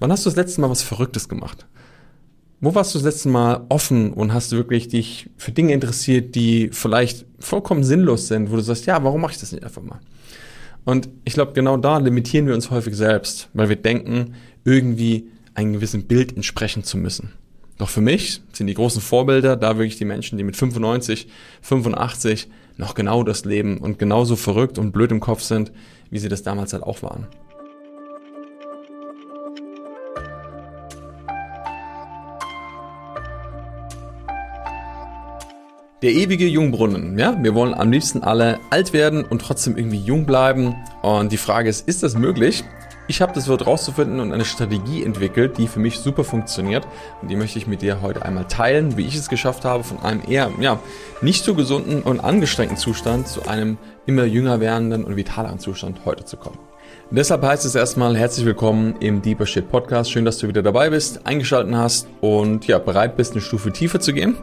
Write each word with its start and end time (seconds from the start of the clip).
Wann 0.00 0.10
hast 0.10 0.24
du 0.24 0.30
das 0.30 0.36
letzte 0.36 0.62
Mal 0.62 0.70
was 0.70 0.82
Verrücktes 0.82 1.28
gemacht? 1.28 1.66
Wo 2.62 2.74
warst 2.74 2.94
du 2.94 2.98
das 2.98 3.04
letzte 3.04 3.28
Mal 3.28 3.64
offen 3.68 4.12
und 4.12 4.32
hast 4.32 4.52
wirklich 4.52 4.88
dich 4.88 5.28
für 5.36 5.52
Dinge 5.52 5.74
interessiert, 5.74 6.34
die 6.34 6.70
vielleicht 6.72 7.26
vollkommen 7.38 7.84
sinnlos 7.84 8.26
sind, 8.26 8.50
wo 8.50 8.56
du 8.56 8.62
sagst, 8.62 8.86
ja, 8.86 9.04
warum 9.04 9.20
mache 9.20 9.32
ich 9.32 9.40
das 9.40 9.52
nicht 9.52 9.62
einfach 9.62 9.82
mal? 9.82 10.00
Und 10.84 11.10
ich 11.24 11.34
glaube, 11.34 11.52
genau 11.52 11.76
da 11.76 11.98
limitieren 11.98 12.46
wir 12.46 12.54
uns 12.54 12.70
häufig 12.70 12.96
selbst, 12.96 13.50
weil 13.52 13.68
wir 13.68 13.76
denken, 13.76 14.34
irgendwie 14.64 15.28
einem 15.54 15.74
gewissen 15.74 16.06
Bild 16.06 16.34
entsprechen 16.34 16.82
zu 16.82 16.96
müssen. 16.96 17.32
Doch 17.76 17.90
für 17.90 18.00
mich 18.00 18.42
sind 18.52 18.66
die 18.66 18.74
großen 18.74 19.02
Vorbilder 19.02 19.56
da 19.56 19.76
wirklich 19.76 19.96
die 19.96 20.04
Menschen, 20.06 20.38
die 20.38 20.44
mit 20.44 20.56
95, 20.56 21.28
85 21.60 22.48
noch 22.78 22.94
genau 22.94 23.22
das 23.22 23.44
leben 23.44 23.78
und 23.78 23.98
genauso 23.98 24.36
verrückt 24.36 24.78
und 24.78 24.92
blöd 24.92 25.12
im 25.12 25.20
Kopf 25.20 25.42
sind, 25.42 25.72
wie 26.10 26.18
sie 26.18 26.28
das 26.28 26.42
damals 26.42 26.72
halt 26.72 26.82
auch 26.82 27.02
waren. 27.02 27.26
Der 36.02 36.12
ewige 36.12 36.46
Jungbrunnen, 36.46 37.18
ja? 37.18 37.36
Wir 37.42 37.54
wollen 37.54 37.74
am 37.74 37.92
liebsten 37.92 38.22
alle 38.22 38.58
alt 38.70 38.94
werden 38.94 39.22
und 39.22 39.42
trotzdem 39.42 39.76
irgendwie 39.76 39.98
jung 39.98 40.24
bleiben. 40.24 40.74
Und 41.02 41.30
die 41.30 41.36
Frage 41.36 41.68
ist, 41.68 41.86
ist 41.86 42.02
das 42.02 42.14
möglich? 42.14 42.64
Ich 43.06 43.20
habe 43.20 43.34
das 43.34 43.48
Wort 43.48 43.66
rauszufinden 43.66 44.18
und 44.18 44.32
eine 44.32 44.46
Strategie 44.46 45.04
entwickelt, 45.04 45.58
die 45.58 45.68
für 45.68 45.78
mich 45.78 45.98
super 45.98 46.24
funktioniert. 46.24 46.86
Und 47.20 47.30
die 47.30 47.36
möchte 47.36 47.58
ich 47.58 47.66
mit 47.66 47.82
dir 47.82 48.00
heute 48.00 48.24
einmal 48.24 48.46
teilen, 48.46 48.96
wie 48.96 49.06
ich 49.06 49.14
es 49.14 49.28
geschafft 49.28 49.66
habe, 49.66 49.84
von 49.84 49.98
einem 49.98 50.22
eher, 50.26 50.50
ja, 50.58 50.78
nicht 51.20 51.44
so 51.44 51.54
gesunden 51.54 52.00
und 52.00 52.20
angestrengten 52.20 52.78
Zustand 52.78 53.28
zu 53.28 53.46
einem 53.46 53.76
immer 54.06 54.24
jünger 54.24 54.58
werdenden 54.58 55.04
und 55.04 55.16
vitaleren 55.16 55.58
Zustand 55.58 56.06
heute 56.06 56.24
zu 56.24 56.38
kommen. 56.38 56.58
Deshalb 57.10 57.42
heißt 57.42 57.66
es 57.66 57.74
erstmal 57.74 58.16
herzlich 58.16 58.46
willkommen 58.46 58.94
im 59.00 59.20
Deeper 59.20 59.44
Shit 59.44 59.68
Podcast. 59.68 60.10
Schön, 60.10 60.24
dass 60.24 60.38
du 60.38 60.48
wieder 60.48 60.62
dabei 60.62 60.88
bist, 60.88 61.26
eingeschaltet 61.26 61.74
hast 61.74 62.08
und 62.22 62.66
ja, 62.66 62.78
bereit 62.78 63.18
bist, 63.18 63.32
eine 63.32 63.42
Stufe 63.42 63.70
tiefer 63.70 64.00
zu 64.00 64.14
gehen 64.14 64.36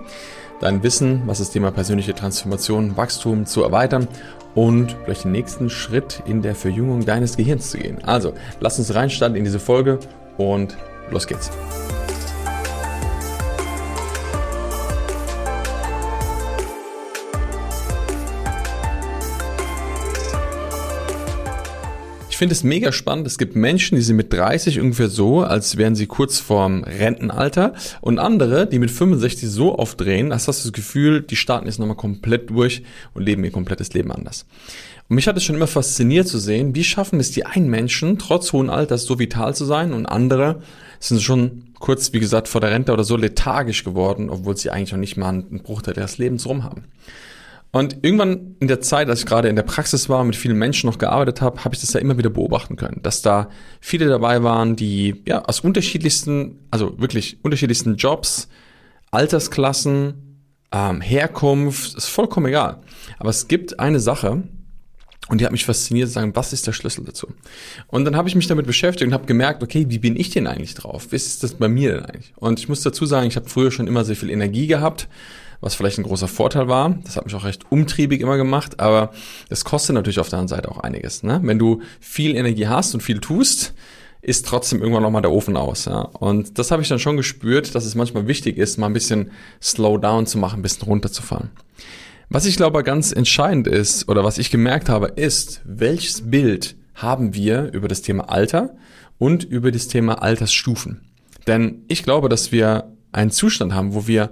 dein 0.60 0.84
Wissen, 0.84 1.24
was 1.26 1.40
das 1.40 1.52
Thema 1.52 1.72
persönliche 1.72 2.14
Transformation, 2.14 2.98
Wachstum 2.98 3.46
zu 3.46 3.64
erweitern 3.64 4.08
und 4.56 4.96
vielleicht 5.04 5.24
den 5.24 5.32
nächsten 5.32 5.70
Schritt 5.70 6.24
in 6.26 6.42
der 6.42 6.56
Verjüngung 6.56 7.06
deines 7.06 7.38
Gehirns 7.38 7.72
zu 7.72 7.78
gehen. 7.78 8.04
Also, 8.04 8.34
lass 8.60 8.80
uns 8.80 8.94
reinstarten 8.94 9.38
in 9.38 9.44
diese 9.44 9.60
Folge 9.60 10.00
und 10.38 10.76
los 11.12 11.28
geht's. 11.28 11.52
Ich 22.38 22.40
finde 22.40 22.54
es 22.54 22.64
mega 22.64 22.92
spannend. 22.92 23.26
Es 23.26 23.40
gibt 23.40 23.56
Menschen, 23.56 23.96
die 23.96 24.04
sind 24.04 24.16
mit 24.16 24.32
30 24.32 24.80
ungefähr 24.80 25.10
so, 25.10 25.42
als 25.42 25.76
wären 25.76 25.96
sie 25.96 26.06
kurz 26.06 26.38
vorm 26.38 26.84
Rentenalter 26.84 27.74
und 28.00 28.20
andere, 28.20 28.68
die 28.68 28.78
mit 28.78 28.92
65 28.92 29.50
so 29.50 29.76
aufdrehen, 29.76 30.32
als 30.32 30.48
hast 30.48 30.64
du 30.64 30.68
das 30.68 30.74
Gefühl, 30.74 31.24
die 31.24 31.36
starten 31.36 31.66
jetzt 31.66 31.80
nochmal 31.80 31.98
komplett 31.98 32.52
durch 32.52 32.84
und 33.16 33.24
leben 33.24 33.44
ihr 33.44 33.50
komplettes 33.50 33.92
Leben 33.94 34.12
anders. 34.12 34.46
Und 35.10 35.16
mich 35.16 35.28
hat 35.28 35.36
es 35.36 35.46
schon 35.46 35.56
immer 35.56 35.66
fasziniert 35.66 36.28
zu 36.28 36.38
sehen, 36.38 36.76
wie 36.76 36.84
schaffen 36.84 37.20
es 37.20 37.32
die 37.32 37.48
einen 37.48 37.72
Menschen, 37.72 38.20
trotz 38.20 38.54
hohen 38.54 38.70
Alters 38.70 39.06
so 39.06 39.18
vital 39.18 39.56
zu 39.56 39.66
sein 39.66 39.92
und 39.92 40.06
andere 40.06 40.62
sind 41.00 41.24
schon 41.24 41.64
kurz, 41.80 42.14
wie 42.14 42.20
gesagt, 42.20 42.48
vor 42.48 42.62
der 42.62 42.70
Rente 42.70 42.94
oder 42.94 43.04
so 43.04 43.18
lethargisch 43.18 43.84
geworden, 43.84 44.30
obwohl 44.30 44.56
sie 44.56 44.70
eigentlich 44.70 44.92
noch 44.92 45.00
nicht 45.00 45.18
mal 45.18 45.30
einen 45.30 45.64
Bruchteil 45.64 45.98
ihres 45.98 46.20
Lebens 46.20 46.46
rum 46.46 46.64
haben. 46.64 46.84
Und 47.78 47.98
irgendwann 48.02 48.56
in 48.60 48.68
der 48.68 48.82
Zeit, 48.82 49.08
als 49.08 49.20
ich 49.20 49.26
gerade 49.28 49.50
in 49.50 49.56
der 49.56 49.64
Praxis 49.64 50.10
war, 50.10 50.24
mit 50.24 50.36
vielen 50.36 50.58
Menschen 50.58 50.90
noch 50.90 50.98
gearbeitet 50.98 51.42
habe, 51.42 51.64
habe 51.64 51.76
ich 51.76 51.82
das 51.82 51.94
ja 51.94 52.00
immer 52.00 52.18
wieder 52.18 52.32
beobachten 52.32 52.76
können, 52.76 53.02
dass 53.04 53.22
da 53.22 53.50
viele 53.80 54.08
dabei 54.08 54.42
waren, 54.42 54.76
die 54.76 55.22
ja 55.28 55.44
aus 55.46 55.60
unterschiedlichsten, 55.60 56.60
also 56.72 57.00
wirklich 57.00 57.38
unterschiedlichsten 57.44 57.96
Jobs, 57.96 58.48
Altersklassen, 59.12 60.48
ähm, 60.72 61.02
Herkunft, 61.02 61.96
ist 61.96 62.08
vollkommen 62.08 62.48
egal. 62.48 62.82
Aber 63.20 63.30
es 63.30 63.48
gibt 63.48 63.80
eine 63.80 64.00
Sache, 64.00 64.44
und 65.30 65.42
die 65.42 65.46
hat 65.46 65.52
mich 65.52 65.66
fasziniert, 65.66 66.08
zu 66.08 66.14
sagen, 66.16 66.36
was 66.36 66.54
ist 66.54 66.66
der 66.66 66.72
Schlüssel 66.72 67.04
dazu? 67.06 67.28
Und 67.88 68.06
dann 68.06 68.16
habe 68.16 68.28
ich 68.28 68.34
mich 68.36 68.48
damit 68.48 68.66
beschäftigt 68.66 69.08
und 69.08 69.14
habe 69.14 69.26
gemerkt, 69.26 69.62
okay, 69.62 69.86
wie 69.90 70.00
bin 70.00 70.16
ich 70.16 70.32
denn 70.32 70.48
eigentlich 70.48 70.74
drauf? 70.74 71.12
Wie 71.12 71.16
ist 71.16 71.44
das 71.44 71.54
bei 71.54 71.68
mir 71.68 71.94
denn 71.94 72.06
eigentlich? 72.06 72.34
Und 72.38 72.60
ich 72.60 72.70
muss 72.70 72.82
dazu 72.82 73.06
sagen, 73.06 73.28
ich 73.28 73.36
habe 73.36 73.50
früher 73.50 73.72
schon 73.72 73.88
immer 73.88 74.04
sehr 74.04 74.16
viel 74.16 74.32
Energie 74.32 74.66
gehabt 74.66 75.08
was 75.62 75.76
vielleicht 75.76 75.98
ein 75.98 76.04
großer 76.04 76.28
Vorteil 76.28 76.68
war. 76.68 76.98
Das 77.04 77.18
hat 77.18 77.26
mich 77.26 77.36
auch 77.36 77.44
recht 77.44 77.72
umtriebig 77.72 78.22
immer 78.22 78.38
gemacht, 78.38 78.80
aber 78.80 79.12
es 79.50 79.66
kostet 79.66 79.96
natürlich 79.96 80.20
auf 80.20 80.30
der 80.30 80.40
anderen 80.40 80.58
Seite 80.58 80.72
auch 80.72 80.80
einiges. 80.80 81.24
Ne? 81.24 81.40
Wenn 81.44 81.60
du 81.60 81.82
viel 82.00 82.36
Energie 82.36 82.68
hast 82.68 82.94
und 82.94 83.02
viel 83.02 83.20
tust, 83.20 83.74
ist 84.22 84.46
trotzdem 84.46 84.82
irgendwann 84.82 85.04
nochmal 85.04 85.22
der 85.22 85.32
Ofen 85.32 85.58
aus. 85.58 85.86
Ja? 85.86 86.02
Und 86.02 86.60
das 86.60 86.72
habe 86.72 86.82
ich 86.82 86.90
dann 86.90 87.00
schon 87.00 87.18
gespürt, 87.18 87.76
dass 87.76 87.86
es 87.86 87.96
manchmal 87.96 88.28
wichtig 88.28 88.58
ist, 88.58 88.78
mal 88.78 88.88
ein 88.88 88.94
bisschen 88.94 89.32
Slow 89.62 89.98
down 90.00 90.26
zu 90.26 90.38
machen, 90.38 90.60
ein 90.60 90.64
bisschen 90.64 90.88
runterzufahren. 90.88 91.52
Was 92.30 92.46
ich 92.46 92.58
glaube 92.58 92.84
ganz 92.84 93.14
entscheidend 93.14 93.68
ist, 93.68 94.10
oder 94.10 94.24
was 94.24 94.38
ich 94.38 94.52
gemerkt 94.52 94.90
habe, 94.90 95.08
ist, 95.08 95.62
welches 95.64 96.30
Bild 96.30 96.76
haben 96.94 97.34
wir 97.34 97.72
über 97.74 97.88
das 97.88 98.02
Thema 98.02 98.30
Alter 98.30 98.76
und 99.18 99.44
über 99.46 99.72
das 99.72 99.88
Thema 99.88 100.22
Altersstufen. 100.22 101.02
Denn 101.46 101.84
ich 101.88 102.04
glaube, 102.04 102.28
dass 102.28 102.52
wir 102.52 102.92
einen 103.14 103.32
Zustand 103.32 103.74
haben, 103.74 103.94
wo 103.94 104.08
wir 104.08 104.32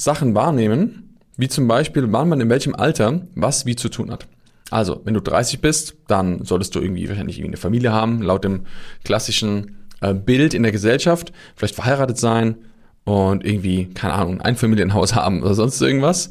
Sachen 0.00 0.34
wahrnehmen, 0.34 1.18
wie 1.36 1.48
zum 1.48 1.68
Beispiel, 1.68 2.12
wann 2.12 2.28
man 2.28 2.40
in 2.40 2.48
welchem 2.48 2.74
Alter 2.74 3.22
was 3.34 3.66
wie 3.66 3.76
zu 3.76 3.88
tun 3.88 4.10
hat. 4.10 4.26
Also, 4.70 5.00
wenn 5.04 5.14
du 5.14 5.20
30 5.20 5.60
bist, 5.60 5.96
dann 6.06 6.44
solltest 6.44 6.74
du 6.74 6.80
irgendwie 6.80 7.08
wahrscheinlich 7.08 7.38
irgendwie 7.38 7.50
eine 7.50 7.56
Familie 7.56 7.92
haben, 7.92 8.22
laut 8.22 8.44
dem 8.44 8.66
klassischen 9.04 9.78
äh, 10.00 10.14
Bild 10.14 10.54
in 10.54 10.62
der 10.62 10.72
Gesellschaft, 10.72 11.32
vielleicht 11.56 11.74
verheiratet 11.74 12.18
sein 12.18 12.56
und 13.04 13.44
irgendwie, 13.44 13.86
keine 13.86 14.14
Ahnung, 14.14 14.40
ein 14.40 14.56
Familienhaus 14.56 15.14
haben 15.14 15.42
oder 15.42 15.54
sonst 15.54 15.80
irgendwas. 15.80 16.30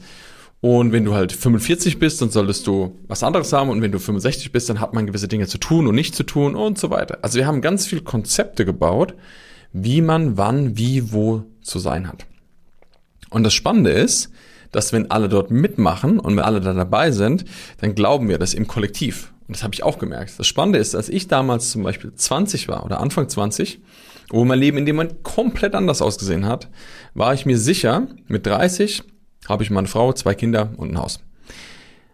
Und 0.61 0.91
wenn 0.91 1.05
du 1.05 1.13
halt 1.13 1.31
45 1.31 1.99
bist, 1.99 2.21
dann 2.21 2.31
solltest 2.31 2.67
du 2.67 2.97
was 3.07 3.23
anderes 3.23 3.53
haben. 3.53 3.69
Und 3.69 3.81
wenn 3.81 3.93
du 3.93 3.99
65 3.99 4.51
bist, 4.51 4.69
dann 4.69 4.81
hat 4.81 4.93
man 4.93 5.07
gewisse 5.07 5.29
Dinge 5.29 5.47
zu 5.47 5.57
tun 5.57 5.87
und 5.87 5.95
nicht 5.95 6.15
zu 6.15 6.23
tun 6.23 6.55
und 6.55 6.77
so 6.77 6.89
weiter. 6.89 7.19
Also 7.21 7.37
wir 7.37 7.47
haben 7.47 7.61
ganz 7.61 7.87
viele 7.87 8.01
Konzepte 8.01 8.65
gebaut, 8.65 9.13
wie 9.71 10.01
man 10.01 10.37
wann, 10.37 10.77
wie, 10.77 11.13
wo 11.13 11.43
zu 11.61 11.79
sein 11.79 12.09
hat. 12.09 12.25
Und 13.29 13.43
das 13.43 13.53
Spannende 13.53 13.91
ist, 13.91 14.31
dass 14.71 14.93
wenn 14.93 15.09
alle 15.09 15.29
dort 15.29 15.51
mitmachen 15.51 16.19
und 16.19 16.37
wenn 16.37 16.43
alle 16.43 16.61
da 16.61 16.73
dabei 16.73 17.11
sind, 17.11 17.45
dann 17.79 17.95
glauben 17.95 18.29
wir 18.29 18.37
das 18.37 18.53
im 18.53 18.67
Kollektiv. 18.67 19.33
Und 19.47 19.55
das 19.55 19.63
habe 19.63 19.73
ich 19.73 19.83
auch 19.83 19.97
gemerkt. 19.97 20.33
Das 20.37 20.47
Spannende 20.47 20.79
ist, 20.79 20.95
als 20.95 21.09
ich 21.09 21.27
damals 21.27 21.71
zum 21.71 21.83
Beispiel 21.83 22.13
20 22.13 22.67
war 22.67 22.85
oder 22.85 22.99
Anfang 22.99 23.27
20, 23.27 23.79
wo 24.29 24.45
mein 24.45 24.59
Leben 24.59 24.77
in 24.77 24.85
dem 24.85 24.95
Moment 24.95 25.23
komplett 25.23 25.73
anders 25.73 26.01
ausgesehen 26.01 26.45
hat, 26.45 26.69
war 27.15 27.33
ich 27.33 27.47
mir 27.47 27.57
sicher, 27.57 28.07
mit 28.27 28.45
30 28.45 29.03
habe 29.47 29.63
ich 29.63 29.71
meine 29.71 29.87
Frau, 29.87 30.13
zwei 30.13 30.35
Kinder 30.35 30.71
und 30.77 30.91
ein 30.91 30.99
Haus. 30.99 31.19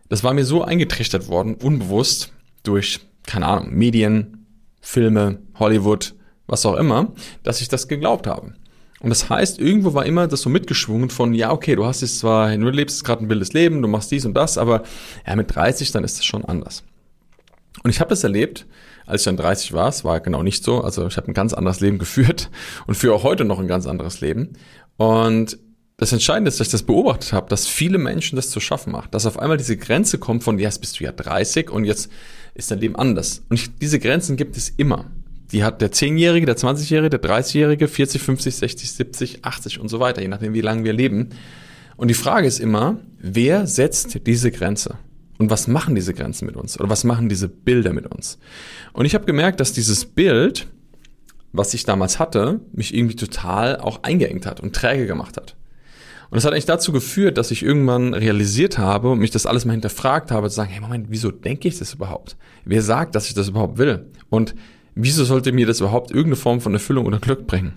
Das 0.07 0.23
war 0.23 0.33
mir 0.33 0.45
so 0.45 0.63
eingetrichtert 0.63 1.27
worden, 1.27 1.55
unbewusst, 1.55 2.31
durch, 2.63 3.01
keine 3.25 3.47
Ahnung, 3.47 3.73
Medien, 3.73 4.45
Filme, 4.79 5.39
Hollywood, 5.55 6.15
was 6.47 6.65
auch 6.65 6.75
immer, 6.75 7.11
dass 7.43 7.59
ich 7.59 7.67
das 7.67 7.87
geglaubt 7.87 8.27
habe. 8.27 8.53
Und 9.01 9.09
das 9.09 9.29
heißt, 9.29 9.59
irgendwo 9.59 9.94
war 9.94 10.06
immer 10.06 10.28
das 10.28 10.41
so 10.41 10.50
mitgeschwungen 10.50 11.09
von, 11.09 11.33
ja, 11.33 11.51
okay, 11.51 11.75
du 11.75 11.85
hast 11.85 12.01
jetzt 12.01 12.19
zwar, 12.19 12.56
du 12.56 12.69
lebst 12.69 13.03
gerade 13.03 13.23
ein 13.23 13.29
wildes 13.29 13.53
Leben, 13.53 13.81
du 13.81 13.88
machst 13.88 14.11
dies 14.11 14.25
und 14.25 14.33
das, 14.33 14.57
aber 14.57 14.83
ja, 15.28 15.35
mit 15.35 15.53
30, 15.53 15.91
dann 15.91 16.03
ist 16.03 16.17
das 16.17 16.25
schon 16.25 16.45
anders. 16.45 16.83
Und 17.84 17.89
ich 17.89 18.00
habe 18.00 18.09
das 18.09 18.23
erlebt, 18.23 18.66
als 19.05 19.22
ich 19.22 19.25
dann 19.25 19.38
30 19.38 19.73
war, 19.73 19.89
es 19.89 20.03
war 20.03 20.19
genau 20.22 20.41
nicht 20.41 20.63
so, 20.63 20.81
also 20.81 21.05
ich 21.07 21.17
habe 21.17 21.28
ein 21.29 21.34
ganz 21.34 21.53
anderes 21.53 21.81
Leben 21.81 22.00
geführt 22.00 22.50
und 22.88 22.95
führe 22.95 23.13
auch 23.13 23.23
heute 23.23 23.45
noch 23.45 23.59
ein 23.59 23.67
ganz 23.67 23.85
anderes 23.85 24.22
Leben. 24.22 24.53
Und 24.97 25.59
das 25.97 26.11
Entscheidende 26.11 26.50
ist, 26.50 26.59
dass 26.59 26.67
ich 26.67 26.72
das 26.72 26.84
beobachtet 26.84 27.31
habe, 27.31 27.50
dass 27.50 27.67
viele 27.67 27.97
Menschen 27.97 28.35
das 28.35 28.50
zu 28.50 28.59
schaffen 28.59 28.91
macht, 28.91 29.13
dass 29.13 29.25
auf 29.25 29.39
einmal 29.39 29.57
diese 29.57 29.78
Grenze 29.78 30.17
kommt 30.17 30.44
von, 30.44 30.57
ja, 30.57 30.66
jetzt 30.66 30.79
bist 30.79 31.00
du 31.00 31.03
ja 31.03 31.11
30 31.11 31.69
und 31.69 31.85
jetzt 31.85 32.09
ist 32.53 32.72
dein 32.72 32.79
Leben 32.79 32.95
anders. 32.95 33.44
Und 33.50 33.57
ich, 33.57 33.78
diese 33.78 34.00
Grenzen 34.00 34.35
gibt 34.35 34.57
es 34.57 34.69
immer 34.69 35.05
die 35.51 35.63
hat 35.63 35.81
der 35.81 35.91
10-Jährige, 35.91 36.45
der 36.45 36.57
20-Jährige, 36.57 37.17
der 37.17 37.22
30-Jährige, 37.22 37.88
40, 37.88 38.22
50, 38.22 38.55
60, 38.55 38.91
70, 38.91 39.46
80 39.46 39.79
und 39.79 39.90
so 39.90 39.99
weiter, 39.99 40.22
je 40.22 40.28
nachdem, 40.28 40.53
wie 40.53 40.61
lange 40.61 40.84
wir 40.84 40.93
leben. 40.93 41.29
Und 41.97 42.09
die 42.09 42.16
Frage 42.16 42.47
ist 42.47 42.59
immer, 42.59 42.97
wer 43.19 43.67
setzt 43.67 44.25
diese 44.25 44.52
Grenze? 44.52 44.97
Und 45.37 45.49
was 45.49 45.67
machen 45.67 45.96
diese 45.96 46.14
Grenzen 46.14 46.46
mit 46.46 46.55
uns? 46.55 46.79
Oder 46.79 46.90
was 46.90 47.03
machen 47.03 47.29
diese 47.29 47.49
Bilder 47.49 47.93
mit 47.93 48.08
uns? 48.08 48.40
Und 48.93 49.05
ich 49.05 49.16
habe 49.16 49.25
gemerkt, 49.25 49.59
dass 49.59 49.73
dieses 49.73 50.05
Bild, 50.05 50.67
was 51.52 51.73
ich 51.73 51.84
damals 51.84 52.19
hatte, 52.19 52.61
mich 52.72 52.93
irgendwie 52.93 53.16
total 53.16 53.78
auch 53.78 54.03
eingeengt 54.03 54.46
hat 54.46 54.61
und 54.61 54.75
träge 54.75 55.08
gemacht 55.08 55.37
hat. 55.37 55.55
Und 56.29 56.37
das 56.37 56.46
hat 56.46 56.53
eigentlich 56.53 56.66
dazu 56.66 56.91
geführt, 56.91 57.37
dass 57.37 57.52
ich 57.52 57.64
irgendwann 57.64 58.14
realisiert 58.14 58.78
habe 58.78 59.11
und 59.11 59.19
mich 59.19 59.31
das 59.31 59.46
alles 59.46 59.66
mal 59.66 59.73
hinterfragt 59.73 60.31
habe, 60.31 60.49
zu 60.49 60.55
sagen, 60.55 60.72
hey 60.72 60.81
Moment, 60.81 61.08
wieso 61.09 61.31
denke 61.31 61.67
ich 61.67 61.78
das 61.78 61.93
überhaupt? 61.93 62.35
Wer 62.64 62.81
sagt, 62.81 63.16
dass 63.16 63.28
ich 63.28 63.35
das 63.35 63.49
überhaupt 63.49 63.78
will? 63.78 64.08
Und 64.29 64.55
wieso 64.95 65.23
sollte 65.23 65.51
mir 65.51 65.67
das 65.67 65.81
überhaupt 65.81 66.09
irgendeine 66.09 66.37
Form 66.37 66.61
von 66.61 66.73
Erfüllung 66.73 67.05
oder 67.05 67.19
Glück 67.19 67.45
bringen? 67.45 67.73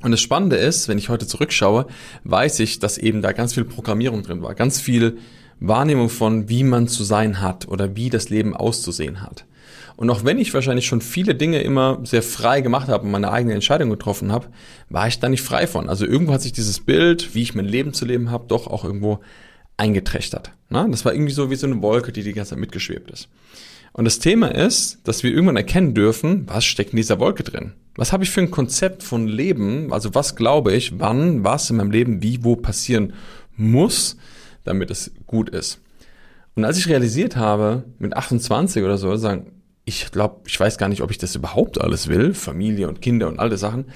Und 0.00 0.12
das 0.12 0.20
Spannende 0.20 0.56
ist, 0.56 0.86
wenn 0.86 0.98
ich 0.98 1.08
heute 1.08 1.26
zurückschaue, 1.26 1.86
weiß 2.24 2.60
ich, 2.60 2.78
dass 2.78 2.98
eben 2.98 3.20
da 3.20 3.32
ganz 3.32 3.54
viel 3.54 3.64
Programmierung 3.64 4.22
drin 4.22 4.42
war, 4.42 4.54
ganz 4.54 4.80
viel 4.80 5.18
Wahrnehmung 5.58 6.08
von, 6.08 6.48
wie 6.48 6.62
man 6.62 6.86
zu 6.86 7.02
sein 7.02 7.40
hat 7.40 7.66
oder 7.66 7.96
wie 7.96 8.10
das 8.10 8.28
Leben 8.28 8.54
auszusehen 8.54 9.22
hat. 9.22 9.44
Und 9.96 10.10
auch 10.10 10.24
wenn 10.24 10.38
ich 10.38 10.54
wahrscheinlich 10.54 10.86
schon 10.86 11.00
viele 11.00 11.34
Dinge 11.34 11.60
immer 11.60 11.98
sehr 12.04 12.22
frei 12.22 12.60
gemacht 12.60 12.86
habe 12.86 13.04
und 13.04 13.10
meine 13.10 13.32
eigene 13.32 13.54
Entscheidung 13.54 13.90
getroffen 13.90 14.30
habe, 14.30 14.46
war 14.88 15.08
ich 15.08 15.18
da 15.18 15.28
nicht 15.28 15.42
frei 15.42 15.66
von. 15.66 15.88
Also 15.88 16.06
irgendwo 16.06 16.32
hat 16.32 16.42
sich 16.42 16.52
dieses 16.52 16.78
Bild, 16.78 17.34
wie 17.34 17.42
ich 17.42 17.56
mein 17.56 17.64
Leben 17.64 17.92
zu 17.92 18.04
leben 18.04 18.30
habe, 18.30 18.44
doch 18.46 18.68
auch 18.68 18.84
irgendwo 18.84 19.18
eingeträchtert. 19.76 20.52
Ne? 20.70 20.86
Das 20.88 21.04
war 21.04 21.12
irgendwie 21.12 21.32
so 21.32 21.50
wie 21.50 21.56
so 21.56 21.66
eine 21.66 21.82
Wolke, 21.82 22.12
die 22.12 22.22
die 22.22 22.32
ganze 22.32 22.50
Zeit 22.50 22.60
mitgeschwebt 22.60 23.10
ist. 23.10 23.28
Und 23.98 24.04
das 24.04 24.20
Thema 24.20 24.54
ist, 24.54 25.00
dass 25.02 25.24
wir 25.24 25.32
irgendwann 25.32 25.56
erkennen 25.56 25.92
dürfen, 25.92 26.44
was 26.46 26.64
steckt 26.64 26.92
in 26.92 26.98
dieser 26.98 27.18
Wolke 27.18 27.42
drin? 27.42 27.72
Was 27.96 28.12
habe 28.12 28.22
ich 28.22 28.30
für 28.30 28.40
ein 28.40 28.52
Konzept 28.52 29.02
von 29.02 29.26
Leben? 29.26 29.92
Also 29.92 30.14
was 30.14 30.36
glaube 30.36 30.72
ich, 30.72 31.00
wann, 31.00 31.42
was 31.42 31.68
in 31.68 31.78
meinem 31.78 31.90
Leben, 31.90 32.22
wie, 32.22 32.44
wo 32.44 32.54
passieren 32.54 33.14
muss, 33.56 34.16
damit 34.62 34.92
es 34.92 35.10
gut 35.26 35.50
ist? 35.50 35.80
Und 36.54 36.64
als 36.64 36.78
ich 36.78 36.86
realisiert 36.86 37.34
habe, 37.34 37.86
mit 37.98 38.16
28 38.16 38.84
oder 38.84 38.98
so, 38.98 39.16
sagen, 39.16 39.50
ich 39.84 40.12
glaube, 40.12 40.42
ich 40.46 40.60
weiß 40.60 40.78
gar 40.78 40.88
nicht, 40.88 41.02
ob 41.02 41.10
ich 41.10 41.18
das 41.18 41.34
überhaupt 41.34 41.80
alles 41.80 42.06
will, 42.06 42.34
Familie 42.34 42.86
und 42.88 43.02
Kinder 43.02 43.26
und 43.26 43.40
all 43.40 43.50
das 43.50 43.58
Sachen, 43.58 43.86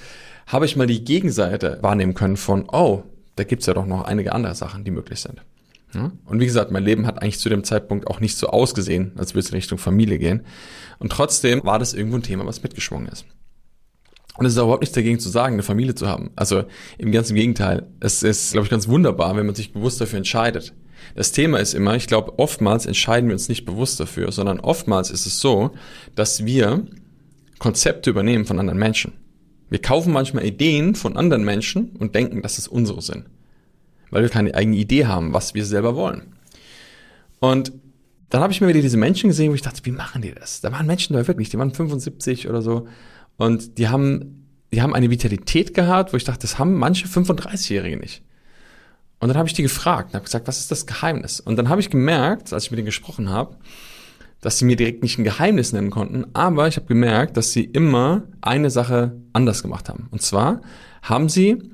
habe 0.48 0.66
ich 0.66 0.74
mal 0.74 0.88
die 0.88 1.04
Gegenseite 1.04 1.78
wahrnehmen 1.80 2.14
können 2.14 2.36
von, 2.36 2.68
oh, 2.72 3.04
da 3.36 3.44
gibt's 3.44 3.66
ja 3.66 3.74
doch 3.74 3.86
noch 3.86 4.02
einige 4.02 4.32
andere 4.32 4.56
Sachen, 4.56 4.82
die 4.82 4.90
möglich 4.90 5.20
sind. 5.20 5.42
Ja? 5.94 6.12
Und 6.24 6.40
wie 6.40 6.46
gesagt, 6.46 6.70
mein 6.70 6.84
Leben 6.84 7.06
hat 7.06 7.20
eigentlich 7.20 7.38
zu 7.38 7.48
dem 7.48 7.64
Zeitpunkt 7.64 8.06
auch 8.06 8.20
nicht 8.20 8.36
so 8.36 8.48
ausgesehen, 8.48 9.12
als 9.16 9.34
würde 9.34 9.40
es 9.40 9.50
in 9.50 9.56
Richtung 9.56 9.78
Familie 9.78 10.18
gehen. 10.18 10.42
Und 10.98 11.12
trotzdem 11.12 11.62
war 11.64 11.78
das 11.78 11.94
irgendwo 11.94 12.16
ein 12.16 12.22
Thema, 12.22 12.46
was 12.46 12.62
mitgeschwungen 12.62 13.08
ist. 13.08 13.26
Und 14.36 14.46
es 14.46 14.52
ist 14.52 14.58
überhaupt 14.58 14.80
nichts 14.80 14.94
dagegen 14.94 15.20
zu 15.20 15.28
sagen, 15.28 15.54
eine 15.54 15.62
Familie 15.62 15.94
zu 15.94 16.08
haben. 16.08 16.30
Also 16.36 16.64
im 16.96 17.12
ganzen 17.12 17.34
Gegenteil. 17.34 17.86
Es 18.00 18.22
ist, 18.22 18.52
glaube 18.52 18.64
ich, 18.64 18.70
ganz 18.70 18.88
wunderbar, 18.88 19.36
wenn 19.36 19.46
man 19.46 19.54
sich 19.54 19.72
bewusst 19.72 20.00
dafür 20.00 20.16
entscheidet. 20.18 20.72
Das 21.14 21.32
Thema 21.32 21.58
ist 21.58 21.74
immer, 21.74 21.96
ich 21.96 22.06
glaube, 22.06 22.38
oftmals 22.38 22.86
entscheiden 22.86 23.28
wir 23.28 23.34
uns 23.34 23.48
nicht 23.48 23.66
bewusst 23.66 24.00
dafür, 24.00 24.32
sondern 24.32 24.60
oftmals 24.60 25.10
ist 25.10 25.26
es 25.26 25.40
so, 25.40 25.72
dass 26.14 26.46
wir 26.46 26.86
Konzepte 27.58 28.08
übernehmen 28.08 28.46
von 28.46 28.58
anderen 28.58 28.78
Menschen. 28.78 29.12
Wir 29.68 29.80
kaufen 29.80 30.12
manchmal 30.12 30.46
Ideen 30.46 30.94
von 30.94 31.16
anderen 31.16 31.44
Menschen 31.44 31.90
und 31.98 32.14
denken, 32.14 32.40
dass 32.40 32.58
es 32.58 32.68
unsere 32.68 33.02
sind 33.02 33.26
weil 34.12 34.22
wir 34.22 34.28
keine 34.28 34.54
eigene 34.54 34.76
Idee 34.76 35.06
haben, 35.06 35.32
was 35.32 35.54
wir 35.54 35.64
selber 35.64 35.96
wollen. 35.96 36.34
Und 37.40 37.72
dann 38.28 38.42
habe 38.42 38.52
ich 38.52 38.60
mir 38.60 38.68
wieder 38.68 38.80
diese 38.80 38.96
Menschen 38.96 39.28
gesehen, 39.28 39.50
wo 39.50 39.54
ich 39.54 39.62
dachte, 39.62 39.84
wie 39.84 39.90
machen 39.90 40.22
die 40.22 40.32
das? 40.32 40.60
Da 40.60 40.70
waren 40.70 40.86
Menschen 40.86 41.14
da 41.14 41.26
wirklich, 41.26 41.48
die 41.48 41.58
waren 41.58 41.74
75 41.74 42.48
oder 42.48 42.62
so 42.62 42.86
und 43.36 43.78
die 43.78 43.88
haben, 43.88 44.46
die 44.72 44.80
haben 44.80 44.94
eine 44.94 45.10
Vitalität 45.10 45.74
gehabt, 45.74 46.12
wo 46.12 46.16
ich 46.16 46.24
dachte, 46.24 46.42
das 46.42 46.58
haben 46.58 46.74
manche 46.74 47.08
35-Jährige 47.08 47.96
nicht. 47.96 48.22
Und 49.18 49.28
dann 49.28 49.36
habe 49.36 49.48
ich 49.48 49.54
die 49.54 49.62
gefragt 49.62 50.08
und 50.08 50.14
habe 50.14 50.24
gesagt, 50.24 50.48
was 50.48 50.58
ist 50.58 50.70
das 50.70 50.86
Geheimnis? 50.86 51.40
Und 51.40 51.56
dann 51.56 51.68
habe 51.68 51.80
ich 51.80 51.90
gemerkt, 51.90 52.52
als 52.52 52.64
ich 52.64 52.70
mit 52.70 52.78
denen 52.78 52.86
gesprochen 52.86 53.30
habe, 53.30 53.56
dass 54.40 54.58
sie 54.58 54.64
mir 54.64 54.76
direkt 54.76 55.02
nicht 55.02 55.18
ein 55.18 55.24
Geheimnis 55.24 55.72
nennen 55.72 55.90
konnten, 55.90 56.26
aber 56.32 56.68
ich 56.68 56.76
habe 56.76 56.86
gemerkt, 56.86 57.36
dass 57.36 57.52
sie 57.52 57.64
immer 57.64 58.24
eine 58.40 58.70
Sache 58.70 59.16
anders 59.32 59.62
gemacht 59.62 59.88
haben. 59.88 60.08
Und 60.10 60.22
zwar 60.22 60.60
haben 61.02 61.28
sie 61.28 61.70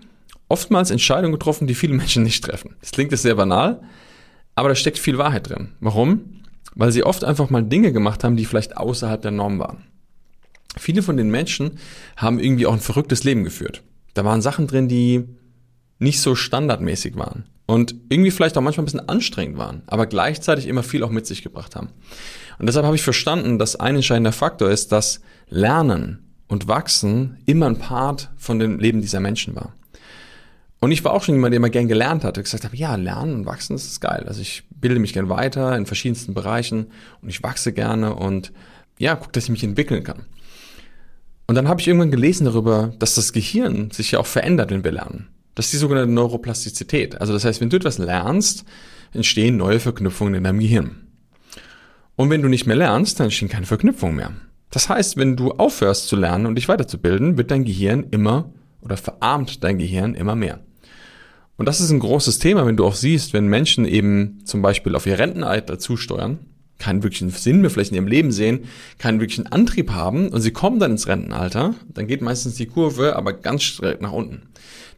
oftmals 0.48 0.90
Entscheidungen 0.90 1.32
getroffen, 1.32 1.66
die 1.66 1.74
viele 1.74 1.94
Menschen 1.94 2.22
nicht 2.22 2.44
treffen. 2.44 2.76
Das 2.80 2.90
klingt 2.90 3.12
jetzt 3.12 3.22
sehr 3.22 3.34
banal, 3.34 3.82
aber 4.54 4.68
da 4.70 4.74
steckt 4.74 4.98
viel 4.98 5.18
Wahrheit 5.18 5.48
drin. 5.48 5.72
Warum? 5.80 6.42
Weil 6.74 6.92
sie 6.92 7.04
oft 7.04 7.24
einfach 7.24 7.50
mal 7.50 7.62
Dinge 7.62 7.92
gemacht 7.92 8.24
haben, 8.24 8.36
die 8.36 8.44
vielleicht 8.44 8.76
außerhalb 8.76 9.20
der 9.20 9.30
Norm 9.30 9.58
waren. 9.58 9.84
Viele 10.76 11.02
von 11.02 11.16
den 11.16 11.30
Menschen 11.30 11.78
haben 12.16 12.38
irgendwie 12.38 12.66
auch 12.66 12.72
ein 12.72 12.80
verrücktes 12.80 13.24
Leben 13.24 13.44
geführt. 13.44 13.82
Da 14.14 14.24
waren 14.24 14.42
Sachen 14.42 14.66
drin, 14.66 14.88
die 14.88 15.24
nicht 15.98 16.20
so 16.20 16.34
standardmäßig 16.34 17.16
waren 17.16 17.44
und 17.66 17.94
irgendwie 18.08 18.30
vielleicht 18.30 18.56
auch 18.56 18.62
manchmal 18.62 18.82
ein 18.82 18.86
bisschen 18.86 19.08
anstrengend 19.08 19.58
waren, 19.58 19.82
aber 19.86 20.06
gleichzeitig 20.06 20.66
immer 20.66 20.82
viel 20.82 21.02
auch 21.02 21.10
mit 21.10 21.26
sich 21.26 21.42
gebracht 21.42 21.76
haben. 21.76 21.88
Und 22.58 22.66
deshalb 22.66 22.86
habe 22.86 22.96
ich 22.96 23.02
verstanden, 23.02 23.58
dass 23.58 23.76
ein 23.76 23.96
entscheidender 23.96 24.32
Faktor 24.32 24.70
ist, 24.70 24.92
dass 24.92 25.20
Lernen 25.48 26.34
und 26.48 26.66
Wachsen 26.66 27.38
immer 27.46 27.66
ein 27.66 27.78
Part 27.78 28.30
von 28.36 28.58
dem 28.58 28.78
Leben 28.78 29.00
dieser 29.00 29.20
Menschen 29.20 29.54
war. 29.54 29.74
Und 30.80 30.92
ich 30.92 31.04
war 31.04 31.12
auch 31.12 31.22
schon 31.24 31.34
jemand, 31.34 31.52
der 31.52 31.56
immer 31.56 31.70
gern 31.70 31.88
gelernt 31.88 32.24
hat, 32.24 32.36
der 32.36 32.44
gesagt 32.44 32.64
habe, 32.64 32.76
ja, 32.76 32.94
lernen 32.94 33.34
und 33.34 33.46
wachsen, 33.46 33.74
das 33.74 33.84
ist 33.84 34.00
geil. 34.00 34.24
Also 34.28 34.40
ich 34.40 34.62
bilde 34.70 35.00
mich 35.00 35.12
gern 35.12 35.28
weiter 35.28 35.76
in 35.76 35.86
verschiedensten 35.86 36.34
Bereichen 36.34 36.86
und 37.20 37.28
ich 37.28 37.42
wachse 37.42 37.72
gerne 37.72 38.14
und 38.14 38.52
ja, 38.98 39.16
guck, 39.16 39.32
dass 39.32 39.44
ich 39.44 39.50
mich 39.50 39.64
entwickeln 39.64 40.04
kann. 40.04 40.24
Und 41.46 41.54
dann 41.54 41.66
habe 41.66 41.80
ich 41.80 41.88
irgendwann 41.88 42.10
gelesen 42.10 42.44
darüber, 42.44 42.92
dass 42.98 43.14
das 43.14 43.32
Gehirn 43.32 43.90
sich 43.90 44.12
ja 44.12 44.20
auch 44.20 44.26
verändert, 44.26 44.70
wenn 44.70 44.84
wir 44.84 44.92
lernen. 44.92 45.28
Das 45.54 45.66
ist 45.66 45.72
die 45.72 45.78
sogenannte 45.78 46.12
Neuroplastizität. 46.12 47.20
Also 47.20 47.32
das 47.32 47.44
heißt, 47.44 47.60
wenn 47.60 47.70
du 47.70 47.76
etwas 47.76 47.98
lernst, 47.98 48.64
entstehen 49.12 49.56
neue 49.56 49.80
Verknüpfungen 49.80 50.34
in 50.34 50.44
deinem 50.44 50.60
Gehirn. 50.60 51.08
Und 52.14 52.30
wenn 52.30 52.42
du 52.42 52.48
nicht 52.48 52.66
mehr 52.66 52.76
lernst, 52.76 53.18
dann 53.18 53.26
entstehen 53.26 53.48
keine 53.48 53.66
Verknüpfungen 53.66 54.16
mehr. 54.16 54.32
Das 54.70 54.88
heißt, 54.88 55.16
wenn 55.16 55.36
du 55.36 55.52
aufhörst 55.52 56.08
zu 56.08 56.16
lernen 56.16 56.46
und 56.46 56.56
dich 56.56 56.68
weiterzubilden, 56.68 57.38
wird 57.38 57.50
dein 57.50 57.64
Gehirn 57.64 58.06
immer 58.10 58.52
oder 58.80 58.96
verarmt 58.96 59.64
dein 59.64 59.78
Gehirn 59.78 60.14
immer 60.14 60.36
mehr. 60.36 60.60
Und 61.58 61.66
das 61.66 61.80
ist 61.80 61.90
ein 61.90 61.98
großes 61.98 62.38
Thema, 62.38 62.64
wenn 62.66 62.76
du 62.76 62.86
auch 62.86 62.94
siehst, 62.94 63.32
wenn 63.32 63.48
Menschen 63.48 63.84
eben 63.84 64.38
zum 64.44 64.62
Beispiel 64.62 64.94
auf 64.94 65.06
ihr 65.06 65.18
Rentenalter 65.18 65.78
zusteuern, 65.78 66.38
keinen 66.78 67.02
wirklichen 67.02 67.30
Sinn 67.30 67.60
mehr 67.60 67.70
vielleicht 67.70 67.90
in 67.90 67.96
ihrem 67.96 68.06
Leben 68.06 68.30
sehen, 68.30 68.66
keinen 68.98 69.18
wirklichen 69.18 69.48
Antrieb 69.48 69.90
haben 69.90 70.28
und 70.28 70.40
sie 70.40 70.52
kommen 70.52 70.78
dann 70.78 70.92
ins 70.92 71.08
Rentenalter, 71.08 71.74
dann 71.92 72.06
geht 72.06 72.22
meistens 72.22 72.54
die 72.54 72.66
Kurve 72.66 73.16
aber 73.16 73.32
ganz 73.32 73.64
schräg 73.64 74.00
nach 74.00 74.12
unten. 74.12 74.42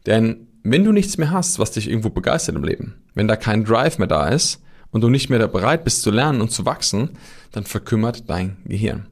Denn 0.05 0.47
wenn 0.61 0.85
du 0.85 0.91
nichts 0.91 1.17
mehr 1.17 1.31
hast, 1.31 1.57
was 1.57 1.71
dich 1.71 1.89
irgendwo 1.89 2.11
begeistert 2.11 2.55
im 2.55 2.63
Leben, 2.63 2.93
wenn 3.15 3.27
da 3.27 3.35
kein 3.35 3.65
Drive 3.65 3.97
mehr 3.97 4.07
da 4.07 4.29
ist 4.29 4.61
und 4.91 5.01
du 5.01 5.09
nicht 5.09 5.31
mehr 5.31 5.39
da 5.39 5.47
bereit 5.47 5.83
bist 5.83 6.03
zu 6.03 6.11
lernen 6.11 6.41
und 6.41 6.51
zu 6.51 6.67
wachsen, 6.67 7.09
dann 7.51 7.63
verkümmert 7.63 8.29
dein 8.29 8.57
Gehirn. 8.65 9.07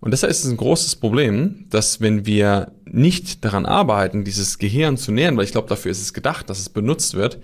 Und 0.00 0.10
deshalb 0.10 0.30
ist 0.30 0.44
es 0.44 0.50
ein 0.50 0.56
großes 0.56 0.96
Problem, 0.96 1.66
dass 1.70 2.00
wenn 2.00 2.26
wir 2.26 2.72
nicht 2.84 3.44
daran 3.44 3.66
arbeiten, 3.66 4.24
dieses 4.24 4.58
Gehirn 4.58 4.96
zu 4.96 5.12
nähern, 5.12 5.36
weil 5.36 5.44
ich 5.44 5.52
glaube, 5.52 5.68
dafür 5.68 5.90
ist 5.90 6.02
es 6.02 6.12
gedacht, 6.12 6.50
dass 6.50 6.58
es 6.58 6.68
benutzt 6.68 7.14
wird, 7.14 7.38